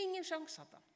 Ingen 0.00 0.24
sjanse 0.24 0.62
hadde 0.62 0.80
han. 0.80 0.88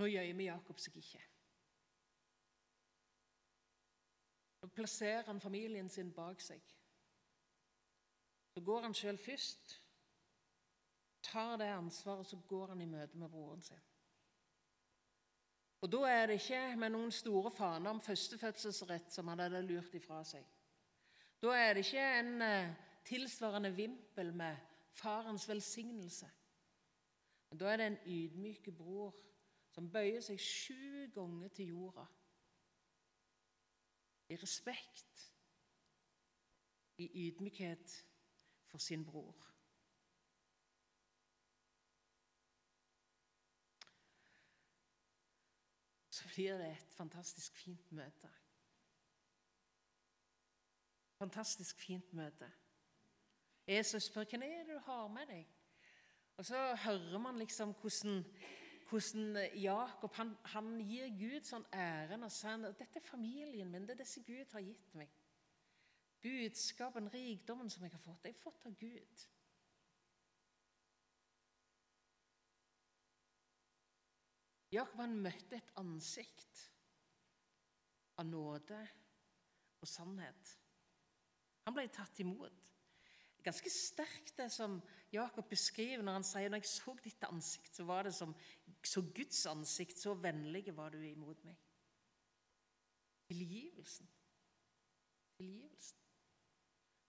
Nå 0.00 0.08
gjemmer 0.08 0.48
Jakob 0.48 0.80
seg 0.80 0.96
ikke. 0.98 1.20
Nå 4.62 4.70
plasserer 4.72 5.28
han 5.28 5.42
familien 5.42 5.90
sin 5.92 6.14
bak 6.14 6.40
seg. 6.40 6.62
Så 8.54 8.60
går 8.64 8.86
han 8.86 8.94
sjøl 8.96 9.18
først, 9.20 9.81
tar 11.22 11.56
det 11.56 11.70
ansvaret, 11.72 12.26
så 12.26 12.36
går 12.48 12.66
han 12.74 12.80
i 12.80 12.86
møte 12.86 13.18
med 13.18 13.28
broren 13.30 13.62
sin. 13.62 13.80
Og 15.82 15.92
Da 15.92 15.98
er 16.06 16.26
det 16.26 16.38
ikke 16.38 16.76
med 16.78 16.90
noen 16.94 17.10
store 17.10 17.50
faner 17.50 17.90
om 17.90 18.00
førstefødselsrett 18.00 19.12
som 19.12 19.28
han 19.28 19.38
hadde 19.42 19.62
lurt 19.66 19.94
ifra 19.94 20.20
seg. 20.24 20.44
Da 21.42 21.56
er 21.58 21.74
det 21.74 21.86
ikke 21.86 22.04
en 22.20 22.42
eh, 22.42 22.74
tilsvarende 23.04 23.72
vimpel 23.74 24.30
med 24.34 24.56
farens 24.90 25.48
velsignelse. 25.48 26.30
Men 27.50 27.58
Da 27.58 27.72
er 27.72 27.76
det 27.76 27.86
en 27.86 27.98
ydmyk 28.06 28.70
bror 28.78 29.14
som 29.74 29.90
bøyer 29.90 30.20
seg 30.20 30.40
sju 30.40 31.08
ganger 31.14 31.48
til 31.48 31.72
jorda 31.74 32.06
i 34.28 34.36
respekt, 34.36 35.32
i 36.96 37.08
ydmykhet 37.26 38.04
for 38.70 38.78
sin 38.78 39.04
bror. 39.04 39.48
Så 46.10 46.21
blir 46.32 46.56
det 46.58 46.70
et 46.72 46.94
fantastisk 46.96 47.56
fint 47.60 47.92
møte. 47.92 48.30
Fantastisk 51.20 51.78
fint 51.78 52.12
møte. 52.12 52.48
Jesus 53.68 54.08
spør 54.08 54.26
hvem 54.30 54.42
er 54.42 54.64
det 54.64 54.74
du 54.74 54.78
har 54.88 55.06
med 55.12 55.28
deg. 55.30 55.46
Og 56.36 56.44
Så 56.44 56.58
hører 56.84 57.18
man 57.18 57.38
liksom 57.38 57.74
hvordan 57.80 58.24
hvordan 58.92 59.36
Jakob 59.54 60.12
han, 60.14 60.34
han 60.44 60.66
gir 60.84 61.08
Gud 61.16 61.46
sånn 61.48 61.64
æren 61.72 62.26
og 62.26 62.32
sier 62.34 62.66
at 62.68 62.76
dette 62.76 63.00
er 63.00 63.06
familien 63.06 63.70
min, 63.72 63.86
det 63.88 63.94
er 63.94 64.02
disse 64.02 64.20
Gud 64.26 64.52
har 64.52 64.60
gitt 64.60 64.90
meg. 64.98 65.14
Budskapen, 66.22 67.08
rikdommen 67.14 67.70
som 67.72 67.86
jeg 67.86 67.94
har 67.94 68.02
fått, 68.02 68.26
jeg 68.28 68.36
har 68.36 68.42
fått 68.42 68.66
av 68.68 68.74
Gud. 68.76 69.24
Jakob 74.72 75.02
han 75.02 75.18
møtte 75.20 75.58
et 75.58 75.72
ansikt 75.80 76.66
av 78.20 78.28
nåde 78.28 78.78
og 79.82 79.88
sannhet. 79.88 80.52
Han 81.66 81.76
ble 81.76 81.86
tatt 81.92 82.20
imot 82.24 82.72
ganske 83.42 83.70
sterkt 83.70 84.36
det 84.38 84.48
som 84.54 84.78
Jakob 85.12 85.48
beskriver 85.50 86.04
når 86.04 86.18
han 86.18 86.26
sier 86.26 86.52
når 86.52 86.62
jeg 86.62 86.70
så 86.70 86.94
ditt 87.02 87.24
ansikt, 87.26 87.74
så 87.74 87.86
var 87.88 88.06
det 88.06 88.14
som 88.16 88.34
så 88.86 89.02
Guds 89.14 89.44
ansikt. 89.50 89.98
Så 89.98 90.14
vennlig 90.18 90.70
var 90.76 90.94
du 90.94 91.02
imot 91.02 91.42
meg. 91.46 91.58
Tilgivelsen. 93.28 94.08
Tilgivelsen. 95.38 95.98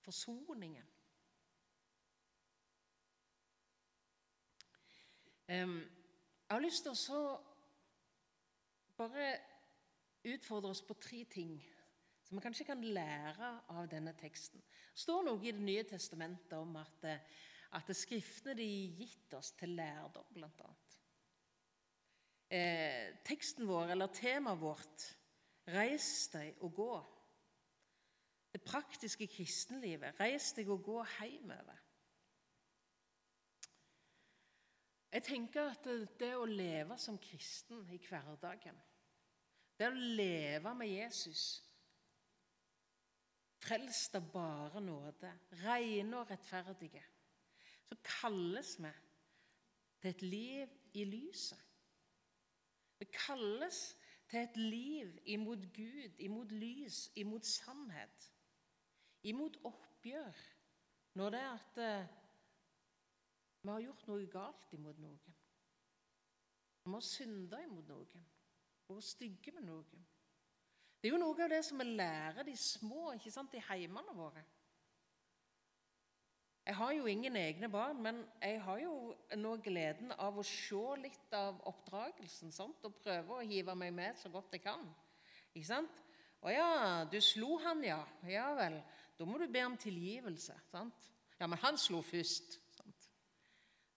Forsoningen. 0.03 0.89
Jeg 5.47 5.67
har 6.49 6.63
lyst 6.63 6.85
til 6.85 6.95
å 6.95 7.23
bare 9.03 9.29
utfordre 10.33 10.71
oss 10.71 10.83
på 10.85 10.95
tre 10.99 11.23
ting 11.31 11.57
som 12.23 12.37
vi 12.37 12.43
kanskje 12.43 12.65
kan 12.65 12.81
lære 12.81 13.49
av 13.75 13.87
denne 13.91 14.13
teksten. 14.17 14.61
Det 14.63 15.01
står 15.03 15.25
noe 15.27 15.43
i 15.43 15.51
Det 15.51 15.61
nye 15.61 15.83
testamentet 15.83 16.53
om 16.57 16.75
at, 16.79 17.03
eh, 17.03 17.19
at 17.73 17.95
Skriftene 17.95 18.55
de 18.55 18.67
gitt 18.97 19.33
oss 19.33 19.51
til 19.51 19.75
lærdom, 19.75 20.25
bl.a. 20.33 20.69
Eh, 22.49 23.17
teksten 23.25 23.67
vår, 23.67 23.91
eller 23.91 24.07
temaet 24.07 24.61
vårt, 24.61 25.17
'Reis 25.67 26.27
deg 26.27 26.55
og 26.61 26.73
gå'. 26.73 27.05
Det 28.53 28.61
praktiske 28.61 29.27
kristenlivet. 29.27 30.19
Reis 30.19 30.53
deg 30.53 30.69
og 30.69 30.83
gå 30.83 31.03
hjemover. 31.19 31.79
Jeg 35.13 35.23
tenker 35.23 35.69
at 35.69 35.83
det 36.19 36.35
å 36.35 36.45
leve 36.45 36.97
som 36.97 37.17
kristen 37.17 37.89
i 37.89 37.97
hverdagen, 37.97 38.75
det 39.79 39.89
å 39.89 39.93
leve 40.19 40.73
med 40.77 40.91
Jesus. 40.91 41.43
Frelst 43.63 44.15
av 44.19 44.27
bare 44.33 44.81
nåde, 44.83 45.31
rene 45.63 46.19
og 46.19 46.31
rettferdige, 46.31 47.03
så 47.87 47.97
kalles 48.03 48.75
vi 48.83 48.91
til 50.01 50.09
et 50.11 50.23
liv 50.25 50.73
i 50.99 51.05
lyset. 51.07 51.59
Vi 52.99 53.07
kalles 53.13 53.79
til 54.29 54.39
et 54.39 54.57
liv 54.57 55.13
imot 55.25 55.63
Gud, 55.75 56.19
imot 56.19 56.51
lys, 56.51 57.05
imot 57.15 57.45
sannhet, 57.45 58.27
imot 59.23 59.57
oppgjør. 59.63 60.43
Når 61.13 61.29
det 61.29 61.39
er 61.39 61.49
at 61.53 61.81
eh, 61.83 62.13
vi 63.63 63.69
har 63.69 63.83
gjort 63.85 64.07
noe 64.09 64.27
galt 64.27 64.71
imot 64.75 64.97
noen. 64.99 65.35
Vi 66.83 66.91
har 66.91 67.03
synda 67.07 67.61
imot 67.63 67.87
noen, 67.87 68.25
vært 68.97 69.11
stygge 69.11 69.53
med 69.55 69.65
noe. 69.67 70.01
Det 70.99 71.09
er 71.09 71.15
jo 71.15 71.21
noe 71.21 71.35
av 71.43 71.51
det 71.51 71.63
som 71.67 71.79
vi 71.81 71.87
lærer 71.89 72.45
de 72.47 72.55
små 72.57 73.11
ikke 73.17 73.31
sant, 73.33 73.55
i 73.57 73.63
heimene 73.67 74.15
våre. 74.15 74.43
Jeg 76.63 76.77
har 76.79 76.93
jo 76.95 77.05
ingen 77.11 77.35
egne 77.35 77.67
barn, 77.69 77.99
men 78.01 78.21
jeg 78.39 78.61
har 78.63 78.77
jo 78.79 78.93
nå 79.35 79.57
gleden 79.65 80.13
av 80.15 80.37
å 80.39 80.45
se 80.47 80.83
litt 81.01 81.35
av 81.35 81.59
oppdragelsen 81.67 82.53
sant? 82.55 82.85
og 82.87 82.95
prøve 83.03 83.35
å 83.35 83.43
hive 83.43 83.75
meg 83.75 83.91
med 83.93 84.15
så 84.21 84.31
godt 84.31 84.55
jeg 84.55 84.63
kan. 84.63 84.87
Ikke 85.51 85.67
sant? 85.67 85.99
'Å 86.43 86.51
ja, 86.51 86.69
du 87.07 87.19
slo 87.23 87.57
han, 87.63 87.83
ja. 87.83 88.01
Ja 88.27 88.49
vel. 88.55 88.81
Da 89.15 89.25
må 89.25 89.37
du 89.39 89.47
be 89.47 89.63
om 89.65 89.77
tilgivelse.' 89.77 90.55
sant? 90.71 91.09
'Ja, 91.39 91.47
men 91.47 91.59
han 91.59 91.77
slo 91.77 92.01
først.' 92.01 92.59
Sant? 92.75 93.09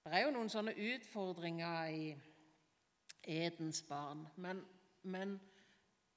Det 0.04 0.12
er 0.12 0.26
jo 0.26 0.34
noen 0.34 0.50
sånne 0.50 0.74
utfordringer 0.74 1.86
i 1.90 2.16
Edens 3.26 3.82
barn, 3.82 4.26
men, 4.36 4.64
men 5.06 5.36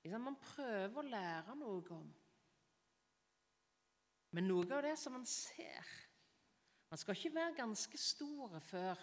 man 0.06 0.38
prøver 0.41 0.97
å 0.97 1.06
lære 1.06 1.56
noe 1.60 1.95
om. 1.95 2.08
Men 4.34 4.47
noe 4.49 4.67
av 4.78 4.84
det 4.86 4.95
som 5.02 5.15
man 5.17 5.25
ser 5.25 5.97
Man 6.89 6.97
skal 6.97 7.13
ikke 7.13 7.36
være 7.36 7.54
ganske 7.54 7.97
store 8.02 8.60
før 8.65 9.02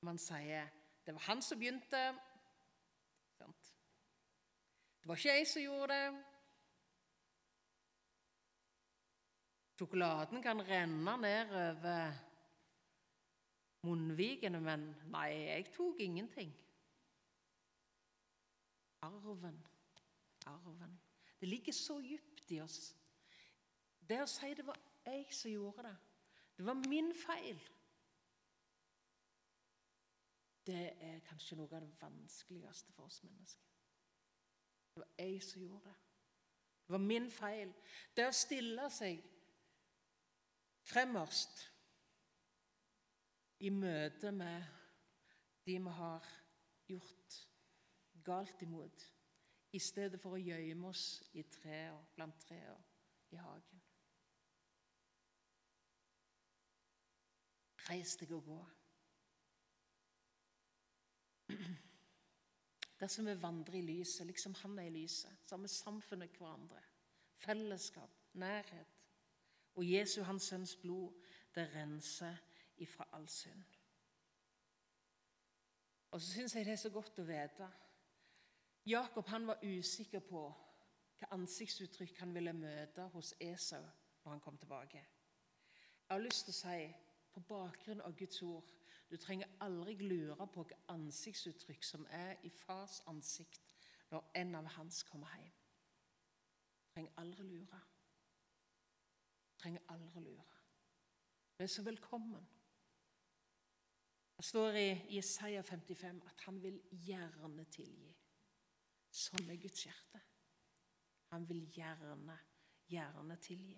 man 0.00 0.18
sier 0.18 0.68
'Det 1.04 1.14
var 1.14 1.20
han 1.20 1.42
som 1.42 1.58
begynte'. 1.58 2.14
Det 5.04 5.08
var 5.08 5.16
ikke 5.16 5.28
jeg 5.28 5.46
som 5.46 5.62
gjorde 5.62 5.94
det. 5.94 6.24
Sjokoladen 9.78 10.42
kan 10.42 10.68
renne 10.68 11.16
ned 11.20 11.50
over 11.50 12.12
munnvikene, 13.82 14.60
men 14.60 14.86
nei, 15.12 15.28
jeg 15.28 15.72
tok 15.74 16.00
ingenting 16.00 16.63
arven. 19.04 19.60
arven. 20.46 21.00
Det 21.40 21.48
ligger 21.48 21.72
så 21.72 22.00
dypt 22.00 22.50
i 22.50 22.60
oss. 22.60 22.94
Det 24.08 24.20
å 24.22 24.28
si 24.28 24.52
det 24.54 24.66
var 24.66 24.80
jeg 25.04 25.26
som 25.32 25.50
gjorde 25.50 25.82
det, 25.88 25.96
det 26.56 26.66
var 26.66 26.74
min 26.88 27.10
feil, 27.16 27.60
det 30.66 30.84
er 31.04 31.20
kanskje 31.28 31.58
noe 31.58 31.76
av 31.76 31.84
det 31.84 32.00
vanskeligste 32.00 32.92
for 32.96 33.08
oss 33.08 33.20
mennesker. 33.24 33.72
Det 34.94 35.02
var 35.02 35.10
jeg 35.18 35.42
som 35.42 35.62
gjorde 35.62 35.90
det. 35.90 35.96
Det 36.86 36.92
var 36.92 37.02
min 37.04 37.30
feil. 37.32 37.72
Det 38.16 38.28
å 38.28 38.36
stille 38.36 38.88
seg 38.92 39.20
fremmerst 40.84 41.64
i 43.64 43.72
møte 43.72 44.32
med 44.32 44.64
de 45.64 45.78
vi 45.80 45.96
har 45.98 46.30
gjort 46.88 47.38
galt 48.24 48.62
imot, 48.62 49.04
i 49.74 49.78
stedet 49.82 50.20
for 50.22 50.36
å 50.36 50.40
gjemme 50.40 50.88
oss 50.88 51.22
i 51.34 51.42
trær, 51.50 51.96
blant 52.14 52.38
trærne 52.46 52.84
i 53.34 53.40
hagen. 53.40 53.82
Reis 57.88 58.14
deg 58.16 58.32
og 58.32 58.46
gå. 58.48 58.60
Dersom 63.00 63.26
vi 63.28 63.34
vandrer 63.42 63.80
i 63.80 63.84
lyset, 63.84 64.26
liksom 64.26 64.54
han 64.62 64.78
er 64.78 64.88
i 64.88 64.94
lyset, 64.94 65.42
så 65.44 65.56
har 65.56 65.62
vi 65.62 65.68
samfunnet 65.68 66.38
hverandre. 66.38 66.80
Fellesskap, 67.44 68.10
nærhet. 68.40 69.00
Og 69.74 69.90
Jesu, 69.90 70.22
hans 70.22 70.42
sønns 70.48 70.76
blod, 70.76 71.12
det 71.54 71.66
renser 71.74 72.36
ifra 72.76 73.08
all 73.12 73.28
synd. 73.28 73.64
Og 76.14 76.20
så 76.20 76.30
syns 76.30 76.54
jeg 76.54 76.66
det 76.66 76.72
er 76.72 76.78
så 76.78 76.90
godt 76.94 77.18
å 77.18 77.26
vite. 77.26 77.68
Jakob 78.86 79.26
han 79.26 79.46
var 79.46 79.64
usikker 79.64 80.20
på 80.20 80.44
hva 81.18 81.30
ansiktsuttrykk 81.32 82.18
han 82.20 82.34
ville 82.34 82.52
møte 82.52 83.08
hos 83.14 83.32
Esau 83.40 83.82
når 84.24 84.30
han 84.30 84.40
kom 84.44 84.58
tilbake. 84.58 85.00
Jeg 86.08 86.12
har 86.12 86.20
lyst 86.20 86.44
til 86.44 86.52
å 86.52 86.58
si, 86.58 86.80
på 87.34 87.40
bakgrunn 87.48 88.02
av 88.04 88.14
Guds 88.14 88.42
ord 88.42 88.74
du 89.10 89.16
trenger 89.16 89.48
aldri 89.60 89.94
lure 90.00 90.46
på 90.50 90.64
hva 90.66 90.76
ansiktsuttrykk 90.94 91.84
som 91.84 92.06
er 92.10 92.36
i 92.42 92.50
fars 92.50 93.00
ansikt 93.10 93.62
når 94.10 94.24
en 94.40 94.54
av 94.58 94.68
hans 94.76 95.02
kommer 95.08 95.30
hjem. 95.38 95.52
Du 96.80 96.88
trenger 96.94 97.20
aldri 97.22 97.46
lure. 97.48 97.80
Du 99.48 99.62
trenger 99.62 99.86
aldri 99.94 100.24
lure. 100.24 100.58
Du 101.56 101.64
er 101.64 101.70
så 101.70 101.82
velkommen. 101.82 102.48
Det 104.36 104.44
står 104.44 104.76
i 104.76 104.88
Jesaja 105.14 105.62
55 105.62 106.22
at 106.26 106.40
han 106.46 106.62
vil 106.62 106.80
gjerne 106.90 107.64
tilgi. 107.70 108.14
Sånn 109.14 109.46
er 109.50 109.60
Guds 109.62 109.84
hjerte. 109.86 110.20
Han 111.30 111.46
vil 111.46 111.62
gjerne, 111.74 112.34
gjerne 112.90 113.36
tilgi. 113.42 113.76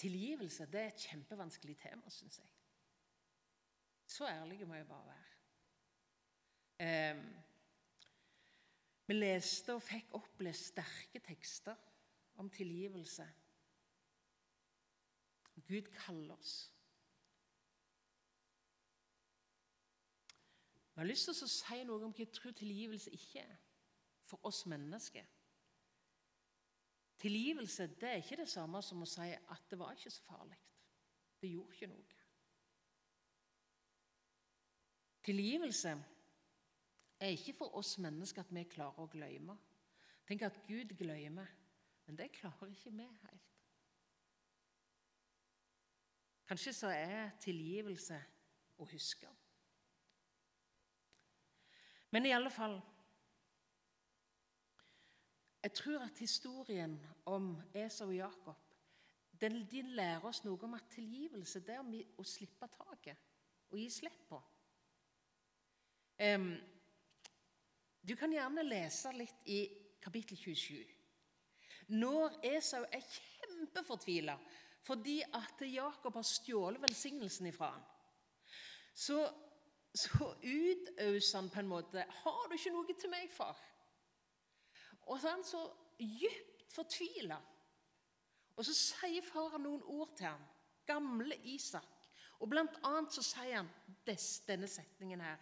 Tilgivelse 0.00 0.64
det 0.72 0.80
er 0.80 0.88
et 0.94 1.04
kjempevanskelig 1.10 1.76
tema, 1.82 2.08
syns 2.12 2.40
jeg. 2.40 2.48
Så 4.10 4.26
ærlige 4.28 4.66
må 4.66 4.74
jeg 4.78 4.88
bare 4.88 5.12
være. 5.12 5.36
Eh, 6.80 7.20
vi 9.10 9.18
leste 9.18 9.76
og 9.76 9.84
fikk 9.84 10.16
opplest 10.16 10.70
sterke 10.72 11.20
tekster 11.20 11.76
om 12.40 12.48
tilgivelse. 12.50 13.26
Gud 15.68 15.92
kaller 15.92 16.38
oss. 16.38 16.54
Vi 21.00 21.02
har 21.02 21.08
lyst 21.08 21.24
til 21.24 21.32
å 21.32 21.46
si 21.48 21.76
noe 21.88 22.04
om 22.04 22.10
hva 22.12 22.20
jeg 22.20 22.28
tror 22.36 22.52
tilgivelse 22.52 23.08
ikke 23.16 23.40
er 23.40 23.54
for 24.28 24.44
oss 24.44 24.66
mennesker. 24.68 25.24
Tilgivelse 27.24 27.86
det 28.02 28.10
er 28.10 28.20
ikke 28.20 28.36
det 28.42 28.48
samme 28.52 28.82
som 28.84 29.00
å 29.00 29.08
si 29.08 29.30
at 29.32 29.64
det 29.72 29.78
var 29.80 29.96
ikke 29.96 30.12
så 30.12 30.26
farlig. 30.28 30.60
Det 31.40 31.54
gjorde 31.54 31.72
ikke 31.78 31.88
noe. 31.94 32.20
Tilgivelse 35.24 35.96
er 37.16 37.32
ikke 37.32 37.56
for 37.64 37.80
oss 37.80 37.96
mennesker 37.96 38.44
at 38.44 38.54
vi 38.60 38.68
klarer 38.76 39.00
å 39.00 39.08
glemme. 39.16 39.56
Tenk 40.28 40.44
at 40.52 40.62
Gud 40.68 40.92
glemmer, 41.00 41.48
men 42.04 42.20
det 42.20 42.28
klarer 42.36 42.76
ikke 42.76 42.92
vi 43.00 43.08
helt. 43.24 43.52
Kanskje 46.44 46.76
så 46.76 46.92
er 46.92 47.38
tilgivelse 47.40 48.20
å 48.76 48.92
huske. 48.92 49.32
Men 52.10 52.26
i 52.26 52.34
alle 52.34 52.50
fall 52.50 52.80
jeg 55.60 55.72
tror 55.76 56.00
at 56.06 56.18
historien 56.18 56.94
om 57.28 57.52
Esau 57.74 58.08
og 58.08 58.14
Jakob 58.16 58.70
den, 59.40 59.66
de 59.70 59.82
lærer 59.82 60.24
oss 60.28 60.42
noe 60.44 60.60
om 60.64 60.74
at 60.76 60.88
tilgivelse 60.92 61.62
det 61.64 61.76
er 61.76 62.20
å 62.20 62.24
slippe 62.24 62.68
taket 62.74 63.28
og 63.70 63.78
gi 63.78 63.86
slipp 63.92 64.18
på. 64.28 64.40
Um, 66.20 66.50
du 68.04 68.14
kan 68.16 68.32
gjerne 68.32 68.64
lese 68.66 69.12
litt 69.16 69.46
i 69.48 69.60
kapittel 70.02 70.36
27. 70.36 70.80
Når 71.96 72.40
Esau 72.52 72.82
er 72.88 73.04
kjempefortvila 73.04 74.36
fordi 74.84 75.18
at 75.36 75.60
Jakob 75.68 76.14
har 76.16 76.24
stjålet 76.24 76.80
velsignelsen 76.80 77.50
ifra 77.50 77.68
ham, 77.74 77.82
så, 78.96 79.18
så 79.94 80.34
utøser 80.42 81.38
han 81.38 81.50
på 81.50 81.60
en 81.60 81.66
måte 81.66 82.04
'Har 82.08 82.48
du 82.48 82.54
ikke 82.54 82.70
noe 82.70 82.94
til 83.00 83.10
meg, 83.10 83.30
far?' 83.30 83.66
Og 85.06 85.20
så 85.20 85.28
er 85.28 85.32
han 85.32 85.44
så 85.44 85.70
dypt 85.98 86.72
fortvila. 86.72 87.40
Og 88.56 88.64
så 88.64 88.74
sier 88.74 89.22
faren 89.22 89.62
noen 89.62 89.82
ord 89.82 90.16
til 90.16 90.26
ham, 90.26 90.42
gamle 90.86 91.36
Isak. 91.44 91.86
Og 92.40 92.48
blant 92.48 92.78
annet 92.84 93.12
så 93.12 93.22
sier 93.22 93.56
han 93.56 93.70
denne 94.46 94.68
setningen 94.68 95.20
her. 95.20 95.38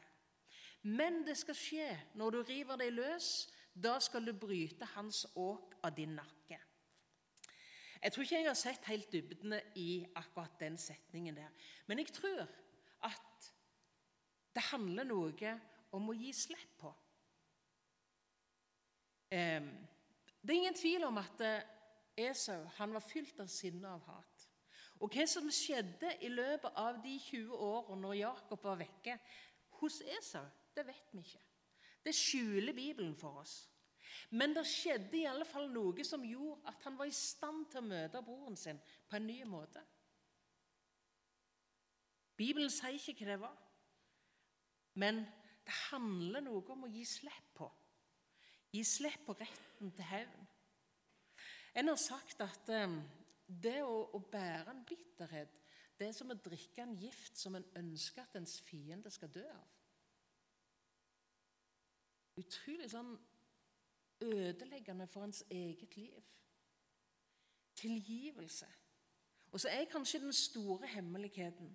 Men 0.83 1.25
det 1.27 1.37
skal 1.39 1.55
skje 1.59 1.89
når 2.15 2.31
du 2.31 2.43
river 2.43 2.77
deg 2.77 2.93
løs, 2.93 3.49
da 3.75 3.99
skal 4.03 4.27
du 4.27 4.33
bryte 4.33 4.87
hans 4.95 5.25
åk 5.37 5.75
av 5.85 5.95
din 5.97 6.17
nakke. 6.19 6.59
Jeg 8.03 8.13
tror 8.15 8.23
ikke 8.23 8.39
jeg 8.39 8.47
har 8.47 8.59
sett 8.59 8.85
helt 8.87 9.13
dybdene 9.13 9.59
i 9.75 10.07
akkurat 10.17 10.55
den 10.61 10.79
setningen 10.79 11.37
der. 11.37 11.51
Men 11.87 11.99
jeg 11.99 12.13
tror 12.15 12.45
at 13.07 13.49
det 14.59 14.67
handler 14.73 15.07
noe 15.07 15.53
om 15.95 16.11
å 16.11 16.17
gi 16.19 16.33
slipp 16.35 16.75
på. 16.81 16.91
Det 19.31 20.51
er 20.51 20.57
ingen 20.57 20.77
tvil 20.77 21.05
om 21.07 21.19
at 21.21 21.43
eh, 21.45 21.67
Esau 22.29 22.65
var 22.65 23.05
fylt 23.05 23.39
av 23.45 23.51
sinne 23.53 23.91
og 23.95 24.07
hat. 24.09 24.47
Og 24.99 25.15
Hva 25.15 25.27
som 25.31 25.47
skjedde 25.53 26.11
i 26.27 26.31
løpet 26.33 26.75
av 26.81 26.99
de 27.05 27.15
20 27.23 27.53
årene 27.55 28.03
når 28.03 28.17
Jakob 28.19 28.65
var 28.65 28.81
vekke 28.81 29.19
hos 29.79 30.01
Esau, 30.17 30.47
det 30.75 30.87
vet 30.89 31.13
vi 31.13 31.23
ikke. 31.23 31.45
Det 32.03 32.15
skjuler 32.17 32.75
Bibelen 32.75 33.15
for 33.15 33.45
oss. 33.45 33.61
Men 34.31 34.57
det 34.57 34.65
skjedde 34.67 35.21
i 35.21 35.29
alle 35.29 35.47
fall 35.47 35.69
noe 35.71 36.05
som 36.05 36.25
gjorde 36.27 36.73
at 36.73 36.83
han 36.89 36.99
var 36.99 37.07
i 37.07 37.15
stand 37.15 37.69
til 37.71 37.83
å 37.83 37.89
møte 37.93 38.25
broren 38.25 38.59
sin 38.59 38.81
på 38.81 39.21
en 39.21 39.29
ny 39.29 39.39
måte. 39.47 39.85
Bibelen 42.39 42.71
sier 42.73 42.99
ikke 42.99 43.27
hva 43.27 43.33
det 43.35 43.41
var, 43.45 43.57
men 44.99 45.23
det 45.67 45.75
handler 45.91 46.43
noe 46.43 46.65
om 46.75 46.87
å 46.87 46.91
gi 46.93 47.05
slipp 47.07 47.53
på. 47.59 47.69
Gi 48.73 48.83
slipp 48.85 49.25
på 49.27 49.37
retten 49.39 49.93
til 49.95 50.09
hevn. 50.09 50.47
En 51.79 51.91
har 51.93 52.01
sagt 52.01 52.41
at 52.43 52.71
um, 52.75 52.99
det 53.47 53.79
å, 53.85 54.19
bære 54.33 54.73
en 54.73 54.85
bitterhet 54.89 55.55
det 55.99 56.07
er 56.07 56.15
som 56.15 56.31
å 56.31 56.39
drikke 56.39 56.85
en 56.85 56.95
gift 56.99 57.39
som 57.41 57.57
en 57.59 57.65
ønsker 57.81 58.23
at 58.23 58.37
ens 58.39 58.59
fiende 58.63 59.11
skal 59.11 59.33
dø 59.35 59.43
av. 59.51 59.65
Utrolig 62.39 62.87
sånn 62.93 63.17
ødeleggende 64.23 65.09
for 65.11 65.27
ens 65.27 65.43
eget 65.51 65.97
liv. 65.99 66.23
Tilgivelse. 67.79 68.69
Og 69.51 69.59
så 69.59 69.73
er 69.73 69.91
kanskje 69.91 70.23
den 70.23 70.37
store 70.37 70.87
hemmeligheten 70.93 71.75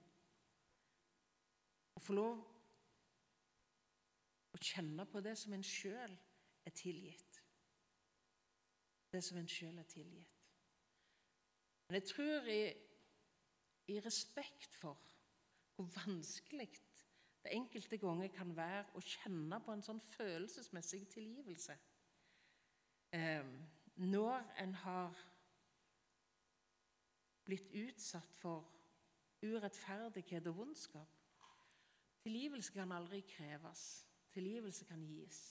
å 2.00 2.04
få 2.04 2.16
lov 2.16 2.53
å 4.54 4.62
kjenne 4.62 5.06
på 5.10 5.22
det 5.26 5.36
som 5.40 5.54
en 5.56 5.66
sjøl 5.66 6.14
er 6.66 6.76
tilgitt. 6.78 7.40
Det 9.12 9.22
som 9.24 9.38
en 9.38 9.50
sjøl 9.50 9.78
er 9.82 9.90
tilgitt. 9.90 10.40
Men 11.88 12.00
jeg 12.00 12.08
tror 12.10 12.48
i, 12.50 12.62
i 13.94 14.00
respekt 14.02 14.76
for 14.80 15.00
hvor 15.76 15.90
vanskelig 16.06 16.70
det 17.44 17.52
enkelte 17.52 17.98
ganger 17.98 18.30
kan 18.32 18.54
være 18.56 18.86
å 18.96 19.02
kjenne 19.04 19.60
på 19.66 19.74
en 19.74 19.84
sånn 19.84 20.00
følelsesmessig 20.14 21.02
tilgivelse 21.12 21.76
eh, 23.18 23.50
når 24.00 24.54
en 24.64 24.76
har 24.86 25.20
blitt 27.44 27.68
utsatt 27.76 28.32
for 28.40 28.70
urettferdighet 29.44 30.48
og 30.48 30.58
vondskap. 30.58 31.20
Tilgivelse 32.24 32.72
kan 32.74 32.92
aldri 32.96 33.20
kreves. 33.28 33.84
Tilgivelse 34.34 34.86
kan 34.86 35.04
gis. 35.06 35.42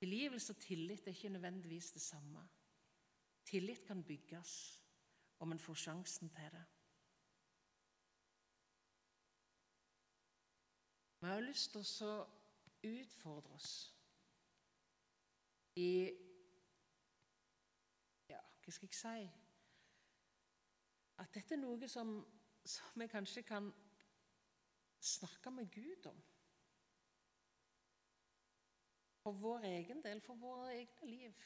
Tilgivelse 0.00 0.52
og 0.52 0.60
tillit 0.62 1.06
er 1.06 1.14
ikke 1.14 1.28
nødvendigvis 1.28 1.90
det 1.92 2.02
samme. 2.02 2.48
Tillit 3.44 3.84
kan 3.86 4.04
bygges 4.04 4.82
om 5.38 5.52
en 5.52 5.58
får 5.58 5.74
sjansen 5.74 6.30
til 6.30 6.50
det. 6.52 6.64
Vi 11.20 11.26
har 11.26 11.40
lyst 11.40 11.70
til 11.72 12.06
å 12.08 12.14
utfordre 12.88 13.54
oss 13.54 13.72
i 15.76 15.92
Ja, 18.30 18.40
hva 18.40 18.72
skal 18.72 18.88
jeg 18.88 18.96
si 18.96 19.28
At 21.20 21.34
dette 21.34 21.54
er 21.54 21.60
noe 21.60 21.88
som, 21.88 22.14
som 22.64 23.02
vi 23.02 23.08
kanskje 23.12 23.44
kan 23.44 23.68
snakke 25.00 25.50
med 25.50 25.68
Gud 25.74 26.06
om. 26.08 26.22
For 29.20 29.36
vår 29.36 29.66
egen 29.68 30.00
del, 30.04 30.20
for 30.24 30.34
våre 30.40 30.74
egne 30.78 31.08
liv. 31.08 31.42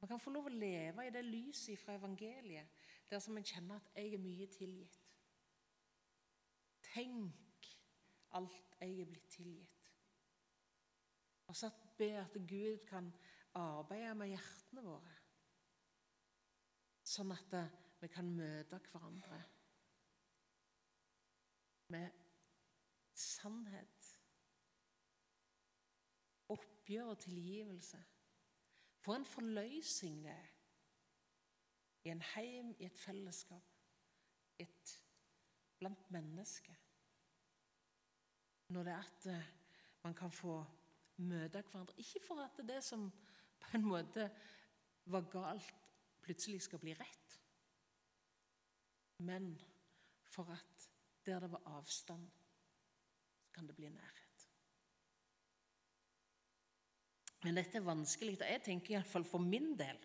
Man 0.00 0.08
kan 0.08 0.20
få 0.20 0.32
lov 0.32 0.48
å 0.48 0.54
leve 0.54 1.04
i 1.06 1.12
det 1.12 1.24
lyset 1.26 1.78
fra 1.78 1.94
evangeliet, 1.98 2.68
der 3.10 3.26
en 3.28 3.44
kjenner 3.44 3.76
at 3.76 3.90
jeg 3.94 4.14
er 4.14 4.22
mye 4.22 4.46
tilgitt. 4.48 5.00
Tenk 6.90 7.68
alt 8.38 8.76
jeg 8.80 9.00
er 9.02 9.10
blitt 9.10 9.28
tilgitt. 9.34 9.92
Og 11.50 11.56
så 11.56 11.70
be 11.98 12.12
at 12.16 12.36
Gud 12.48 12.86
kan 12.88 13.10
arbeide 13.58 14.14
med 14.14 14.30
hjertene 14.30 14.84
våre, 14.86 15.14
sånn 17.02 17.34
at 17.34 17.56
vi 18.00 18.08
kan 18.08 18.28
møte 18.30 18.78
hverandre 18.86 19.40
med 21.90 22.20
sannhet, 23.18 23.99
oppgjør 26.90 27.10
og 27.10 27.18
tilgivelse. 27.18 27.98
For 28.98 29.14
en 29.14 29.24
forløsning 29.24 30.24
det 30.24 30.30
er 30.30 30.46
i 32.04 32.10
en 32.10 32.22
heim, 32.34 32.74
i 32.78 32.84
et 32.84 32.98
fellesskap, 32.98 33.62
et, 34.58 35.02
blant 35.78 36.10
mennesker. 36.10 36.74
Når 38.68 38.82
det 38.82 38.92
er 38.92 39.04
at 39.04 39.26
eh, 39.26 39.50
man 40.02 40.14
kan 40.14 40.30
få 40.30 40.64
møte 41.16 41.62
hverandre. 41.62 41.94
Ikke 41.96 42.20
for 42.26 42.42
at 42.42 42.58
det 42.68 42.82
som 42.84 43.10
på 43.60 43.70
en 43.74 43.84
måte 43.84 44.30
var 45.06 45.28
galt, 45.30 45.74
plutselig 46.22 46.62
skal 46.62 46.78
bli 46.78 46.94
rett, 46.94 47.36
men 49.18 49.54
for 50.26 50.50
at 50.50 50.90
der 51.26 51.40
det 51.40 51.52
var 51.52 51.62
avstand, 51.66 52.30
kan 53.54 53.66
det 53.66 53.76
bli 53.76 53.88
nærhet. 53.88 54.19
Men 57.42 57.56
dette 57.56 57.78
er 57.78 57.86
vanskelig. 57.86 58.36
og 58.40 58.48
Jeg 58.48 58.62
tenker 58.62 58.94
iallfall 58.94 59.24
for 59.24 59.38
min 59.38 59.72
del 59.78 59.98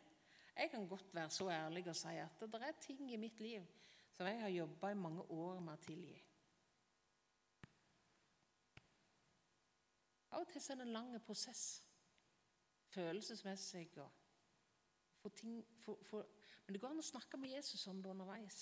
Jeg 0.56 0.69
kan 0.71 0.88
godt 0.88 1.13
være 1.13 1.30
så 1.30 1.50
ærlig 1.52 1.88
og 1.88 1.95
si 1.95 2.08
at 2.08 2.39
det 2.39 2.62
er 2.62 2.78
ting 2.82 3.12
i 3.12 3.17
mitt 3.17 3.39
liv 3.39 3.65
som 4.15 4.28
jeg 4.28 4.39
har 4.41 4.50
jobba 4.50 4.89
i 4.89 4.95
mange 4.95 5.21
år 5.21 5.60
med 5.60 5.74
å 5.74 5.82
tilgi. 5.84 6.15
Av 10.32 10.39
og 10.39 10.48
til 10.48 10.62
er 10.71 10.80
det 10.80 10.86
en 10.86 10.93
lang 10.95 11.10
prosess, 11.24 11.84
følelsesmessig 12.95 13.89
og 14.00 14.10
for 15.19 15.30
ting, 15.36 15.65
for, 15.84 16.00
for, 16.04 16.26
Men 16.65 16.74
det 16.74 16.82
går 16.82 16.91
an 16.93 17.02
å 17.02 17.06
snakke 17.06 17.38
med 17.38 17.50
Jesus 17.50 17.88
om 17.88 18.02
det 18.02 18.12
underveis. 18.12 18.60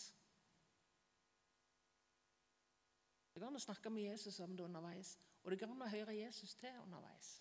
Det 3.33 3.41
går 3.41 3.49
an 3.49 3.57
å 3.59 3.63
snakke 3.63 3.89
med 3.93 4.05
Jesus 4.07 4.39
om 4.39 4.57
det 4.57 4.65
underveis, 4.65 5.17
og 5.43 5.51
det 5.51 5.59
går 5.59 5.73
an 5.73 5.85
å 5.85 5.89
høre 5.91 6.15
Jesus 6.15 6.55
til 6.55 6.81
underveis. 6.83 7.33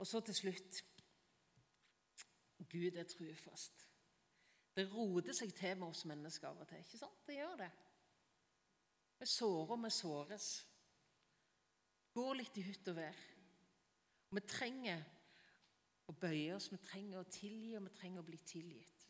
Og 0.00 0.08
så 0.08 0.20
til 0.24 0.34
slutt 0.34 0.80
Gud 2.70 2.96
er 2.96 3.04
trufast. 3.08 3.86
Det 4.76 4.86
roter 4.92 5.34
seg 5.34 5.52
til 5.56 5.76
med 5.76 5.88
oss 5.90 6.04
mennesker 6.08 6.48
av 6.48 6.60
og 6.62 6.68
til. 6.68 6.80
ikke 6.80 7.00
sant? 7.00 7.22
Det 7.26 7.36
gjør 7.36 7.56
det. 7.60 7.70
Vi 9.20 9.26
sårer 9.26 9.80
vi 9.82 9.90
såres. 9.90 10.48
Går 12.14 12.34
litt 12.38 12.56
i 12.56 12.64
hytt 12.64 12.88
og 12.92 12.96
vær. 12.96 13.18
Vi 14.30 14.42
trenger 14.46 15.02
å 16.08 16.14
bøye 16.14 16.54
oss, 16.54 16.70
vi 16.72 16.78
trenger 16.82 17.20
å 17.20 17.28
tilgi, 17.30 17.74
og 17.76 17.84
vi 17.86 17.94
trenger 17.98 18.22
å 18.22 18.26
bli 18.26 18.38
tilgitt. 18.46 19.06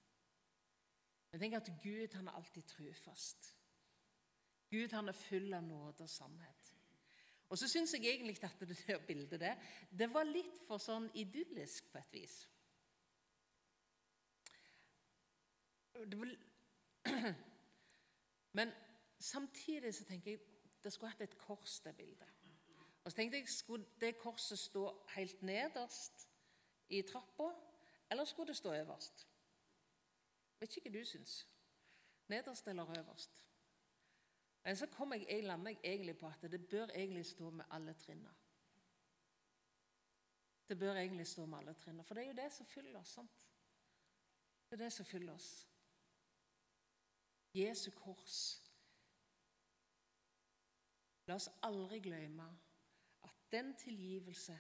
Jeg 1.31 1.41
tenker 1.41 1.61
at 1.61 1.71
Gud 1.85 2.17
han 2.19 2.29
er 2.29 2.39
alltid 2.41 2.67
trufast. 2.67 3.53
Gud 4.71 4.93
han 4.97 5.09
er 5.09 5.17
full 5.17 5.53
av 5.55 5.63
nåde 5.67 6.07
og 6.07 6.11
sannhet. 6.11 6.60
Og 7.51 7.59
så 7.59 7.69
syns 7.69 7.95
jeg 7.95 8.07
egentlig 8.07 8.39
at 8.45 8.61
det 8.69 8.79
der 8.87 8.99
bildet 9.07 9.41
der 9.41 9.57
det 9.99 10.15
var 10.15 10.25
litt 10.25 10.61
for 10.67 10.79
sånn 10.79 11.11
idyllisk 11.15 11.91
på 11.91 11.99
et 11.99 12.13
vis. 12.15 12.37
Var, 15.95 16.37
men 18.59 18.73
samtidig 19.19 19.95
så 19.95 20.07
tenker 20.09 20.31
jeg 20.31 20.47
det 20.81 20.93
skulle 20.95 21.11
hatt 21.13 21.27
et 21.27 21.39
kors, 21.39 21.81
det 21.85 21.97
bildet. 21.97 22.29
Og 23.05 23.11
så 23.11 23.17
tenkte 23.17 23.39
jeg, 23.39 23.49
Skulle 23.49 23.87
det 24.01 24.19
korset 24.19 24.59
stå 24.59 24.85
helt 25.17 25.43
nederst 25.43 26.29
i 26.89 27.03
trappa, 27.03 27.51
eller 28.11 28.25
skulle 28.25 28.49
det 28.49 28.57
stå 28.57 28.73
øverst? 28.75 29.27
Vet 30.61 30.77
ikke 30.77 30.91
hva 30.91 30.99
du 30.99 31.05
syns. 31.05 31.35
Nederst 32.29 32.69
eller 32.69 32.99
øverst? 32.99 33.45
Men 34.65 34.77
så 34.77 34.87
kom 34.87 35.13
jeg, 35.13 35.27
jeg 35.29 35.59
meg 35.61 35.79
egentlig 35.85 36.19
på 36.19 36.29
at 36.29 36.43
det 36.53 36.69
bør 36.69 36.93
egentlig 36.95 37.27
stå 37.27 37.51
med 37.51 37.65
alle 37.71 37.95
trinna. 37.95 38.31
Det 40.69 40.79
bør 40.79 40.95
egentlig 40.95 41.27
stå 41.27 41.47
med 41.47 41.59
alle 41.59 41.75
trinna, 41.75 42.03
for 42.03 42.15
det 42.15 42.25
er 42.25 42.29
jo 42.29 42.43
det 42.43 42.53
som 42.53 42.67
fyller 42.67 42.99
oss. 42.99 43.09
sant? 43.09 43.47
Det 44.71 44.81
er 44.81 44.85
det 44.85 44.93
som 44.93 45.07
fyller 45.07 45.33
oss. 45.33 45.69
Jesu 47.55 47.91
kors. 47.91 48.63
La 51.27 51.35
oss 51.35 51.49
aldri 51.63 51.99
glemme 52.01 52.47
at 53.23 53.43
den 53.53 53.75
tilgivelse 53.77 54.59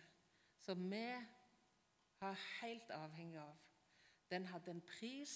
som 0.58 0.90
vi 0.90 1.04
er 2.20 2.44
helt 2.60 2.90
avhengig 2.90 3.38
av, 3.38 3.56
den 4.30 4.46
hadde 4.46 4.70
en 4.70 4.82
pris 4.86 5.34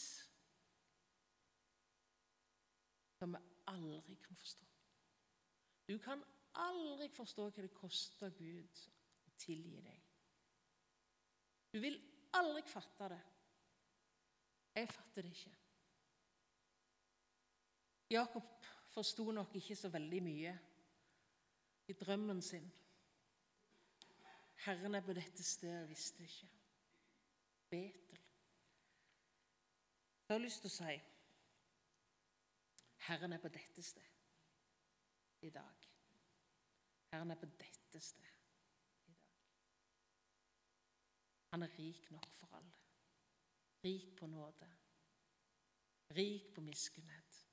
som 3.18 3.34
vi 3.34 3.53
aldri 3.70 4.14
kan 4.22 4.36
forstå. 4.36 4.66
Du 5.88 5.98
kan 5.98 6.22
aldri 6.54 7.08
forstå 7.12 7.48
hva 7.50 7.62
det 7.62 7.74
koster 7.74 8.32
Gud 8.38 8.82
å 9.28 9.34
tilgi 9.38 9.80
deg. 9.84 10.00
Du 11.74 11.80
vil 11.82 11.98
aldri 12.38 12.62
fatte 12.70 13.08
det. 13.12 13.20
Jeg 14.74 14.90
fatter 14.90 15.22
det 15.22 15.34
ikke. 15.34 15.54
Jakob 18.14 18.66
forsto 18.94 19.30
nok 19.34 19.54
ikke 19.58 19.76
så 19.76 19.90
veldig 19.90 20.22
mye 20.22 20.54
i 21.90 21.96
drømmen 21.98 22.42
sin. 22.42 22.66
Herren 24.64 24.94
er 24.94 25.02
på 25.04 25.12
dette 25.12 25.44
stedet, 25.44 25.88
visste 25.88 26.22
ikke. 26.24 26.48
Betel. 27.70 28.20
Jeg 30.28 30.34
har 30.34 30.40
lyst 30.40 30.62
til 30.64 30.70
å 30.70 30.76
si 30.78 30.94
Herren 33.04 33.32
er 33.32 33.38
på 33.42 33.48
dette 33.52 33.82
sted 33.82 34.02
i 35.44 35.50
dag. 35.50 35.90
Herren 37.12 37.30
er 37.30 37.40
på 37.40 37.46
dette 37.46 38.00
sted 38.00 38.30
i 39.08 39.12
dag. 39.12 39.34
Han 41.52 41.62
er 41.62 41.74
rik 41.78 42.10
nok 42.10 42.30
for 42.32 42.56
alle. 42.56 42.72
Rik 43.84 44.16
på 44.16 44.26
nåde. 44.26 44.70
Rik 46.16 46.54
på 46.54 46.60
miskunnhet. 46.60 47.46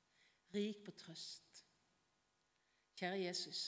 Rik 0.54 0.86
på 0.86 0.92
trøst. 0.92 1.66
Kjære 2.96 3.20
Jesus. 3.20 3.62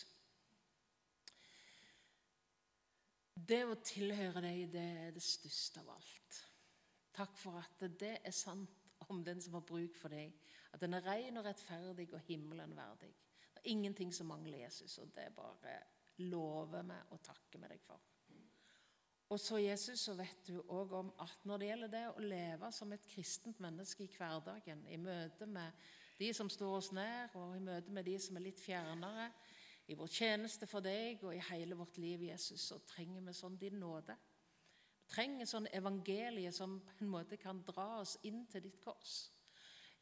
Det 3.36 3.64
å 3.68 3.76
tilhøre 3.84 4.42
deg, 4.46 4.68
det 4.72 4.88
er 5.08 5.16
det 5.16 5.24
største 5.26 5.82
av 5.84 5.96
alt. 5.98 6.40
Takk 7.14 7.36
for 7.38 7.60
at 7.60 7.86
det 8.00 8.16
er 8.24 8.36
sant 8.36 8.94
om 9.10 9.24
den 9.26 9.42
som 9.42 9.58
har 9.58 9.66
bruk 9.68 9.98
for 10.00 10.14
deg 10.14 10.32
at 10.74 10.82
den 10.82 10.98
er 10.98 11.06
ren 11.06 11.38
og 11.38 11.46
rettferdig 11.46 12.08
og 12.14 12.24
himmelen 12.28 12.74
verdig. 12.78 13.12
Det 13.54 13.62
er 13.62 13.70
ingenting 13.76 14.14
som 14.14 14.32
mangler 14.32 14.66
Jesus, 14.66 14.98
og 14.98 15.12
det 15.16 15.30
bare 15.36 15.78
lover 16.18 16.82
vi 16.82 17.00
og 17.14 17.22
takker 17.24 17.62
vi 17.62 17.70
deg 17.70 17.82
for. 17.82 18.02
Og 19.34 19.40
så 19.40 19.58
Jesus, 19.58 20.00
så 20.00 20.14
vet 20.14 20.48
du 20.48 20.60
òg 20.62 20.92
om 20.94 21.10
at 21.24 21.46
når 21.48 21.58
det 21.58 21.68
gjelder 21.68 21.92
det 21.94 22.04
å 22.12 22.22
leve 22.22 22.70
som 22.76 22.92
et 22.94 23.06
kristent 23.10 23.62
menneske 23.64 24.06
i 24.06 24.12
hverdagen, 24.12 24.84
i 24.86 24.98
møte 25.02 25.48
med 25.50 25.86
de 26.20 26.30
som 26.36 26.50
står 26.52 26.76
oss 26.78 26.92
nær, 26.94 27.32
og 27.40 27.56
i 27.58 27.64
møte 27.64 27.94
med 27.94 28.06
de 28.06 28.18
som 28.22 28.38
er 28.38 28.46
litt 28.46 28.62
fjernere, 28.62 29.32
i 29.90 29.98
vår 30.00 30.12
tjeneste 30.12 30.68
for 30.70 30.86
deg 30.86 31.24
og 31.26 31.34
i 31.36 31.42
hele 31.50 31.76
vårt 31.76 31.98
liv, 32.00 32.28
Jesus, 32.30 32.70
så 32.70 32.78
trenger 32.88 33.26
vi 33.26 33.34
sånn 33.36 33.58
din 33.60 33.82
nåde. 33.82 34.16
Vi 35.02 35.10
trenger 35.12 35.50
sånn 35.50 35.68
evangelie 35.76 36.54
som 36.56 36.78
på 36.86 37.04
en 37.04 37.12
måte 37.12 37.40
kan 37.42 37.60
dra 37.66 37.90
oss 38.04 38.16
inn 38.30 38.46
til 38.52 38.64
ditt 38.68 38.80
kors 38.84 39.33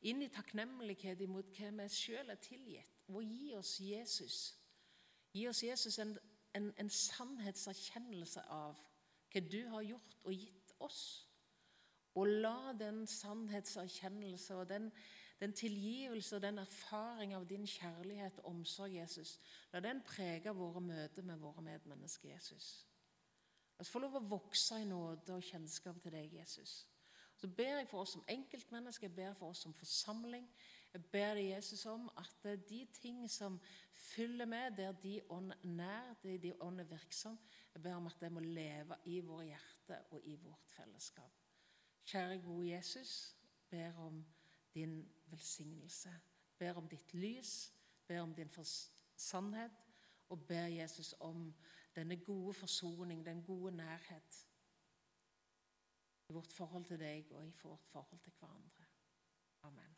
inn 0.01 0.21
i 0.21 0.29
takknemlighet 0.33 1.21
imot 1.21 1.51
hva 1.57 1.71
vi 1.77 1.87
sjøl 1.93 2.33
er 2.33 2.41
tilgitt, 2.41 3.01
og 3.11 3.23
gi 3.23 3.53
oss 3.57 3.75
Jesus. 3.83 4.37
Gi 5.33 5.47
oss 5.47 5.63
Jesus 5.63 5.99
en, 5.99 6.15
en, 6.57 6.71
en 6.79 6.89
sannhetserkjennelse 6.89 8.43
av 8.51 8.79
hva 9.31 9.43
du 9.47 9.61
har 9.71 9.85
gjort 9.87 10.17
og 10.23 10.33
gitt 10.35 10.73
oss. 10.83 11.01
Og 12.19 12.27
la 12.27 12.73
den 12.75 13.05
sannhetserkjennelse 13.07 14.57
og 14.59 14.67
den, 14.69 14.89
den 15.39 15.53
tilgivelse 15.55 16.35
og 16.35 16.43
den 16.43 16.59
erfaring 16.59 17.35
av 17.37 17.47
din 17.47 17.67
kjærlighet 17.67 18.41
og 18.41 18.51
omsorg, 18.51 18.97
Jesus, 18.97 19.37
la 19.71 19.79
den 19.79 20.01
prege 20.03 20.51
våre 20.55 20.81
møter 20.83 21.23
med 21.23 21.39
våre 21.39 21.63
medmennesker, 21.63 22.33
Jesus. 22.33 22.73
La 23.77 23.85
oss 23.85 23.93
få 23.93 24.01
lov 24.03 24.19
å 24.19 24.27
vokse 24.35 24.81
i 24.81 24.85
nåde 24.85 25.37
og 25.37 25.45
kjennskap 25.45 26.01
til 26.03 26.13
deg, 26.13 26.35
Jesus. 26.41 26.81
Så 27.41 27.47
ber 27.47 27.77
jeg 27.77 27.87
for 27.89 28.03
oss 28.03 28.11
som 28.13 28.23
enkeltmennesker, 28.29 29.07
jeg 29.07 29.15
ber 29.15 29.33
for 29.33 29.49
oss 29.49 29.63
som 29.65 29.73
forsamling. 29.73 30.43
Jeg 30.93 31.05
ber 31.09 31.31
deg, 31.33 31.47
Jesus, 31.55 31.85
om 31.89 32.03
at 32.21 32.43
de 32.69 32.83
ting 32.93 33.23
som 33.31 33.55
fyller 33.91 34.45
med, 34.45 34.75
der 34.77 34.91
de 34.91 35.15
ånd 35.29 35.53
nær, 35.63 36.13
der 36.21 36.37
de 36.37 36.51
ånd 36.61 36.83
er 36.83 36.89
virksom, 36.91 37.39
jeg 37.73 37.81
ber 37.81 37.95
om 37.97 38.11
at 38.11 38.19
det 38.21 38.29
må 38.31 38.43
leve 38.45 38.99
i 39.09 39.19
våre 39.25 39.47
hjerter 39.47 40.05
og 40.11 40.21
i 40.29 40.35
vårt 40.35 40.69
fellesskap. 40.75 41.33
Kjære 42.05 42.37
gode 42.45 42.67
Jesus, 42.69 43.35
ber 43.69 43.97
om 44.05 44.21
din 44.75 45.01
velsignelse. 45.33 46.13
Ber 46.59 46.77
om 46.77 46.87
ditt 46.93 47.13
lys, 47.13 47.73
ber 48.07 48.21
om 48.21 48.35
din 48.37 48.53
sannhet, 49.15 49.81
og 50.29 50.45
ber 50.45 50.69
Jesus 50.69 51.15
om 51.19 51.55
denne 51.95 52.21
gode 52.21 52.53
forsoning, 52.53 53.25
den 53.25 53.43
gode 53.43 53.71
nærhet 53.75 54.45
vårt 56.33 56.53
forhold 56.53 56.85
til 56.85 56.99
deg 56.99 57.31
og 57.31 57.47
i 57.47 57.51
vårt 57.63 57.87
forhold 57.87 58.19
til 58.19 58.33
hverandre. 58.39 58.87
Amen. 59.67 59.90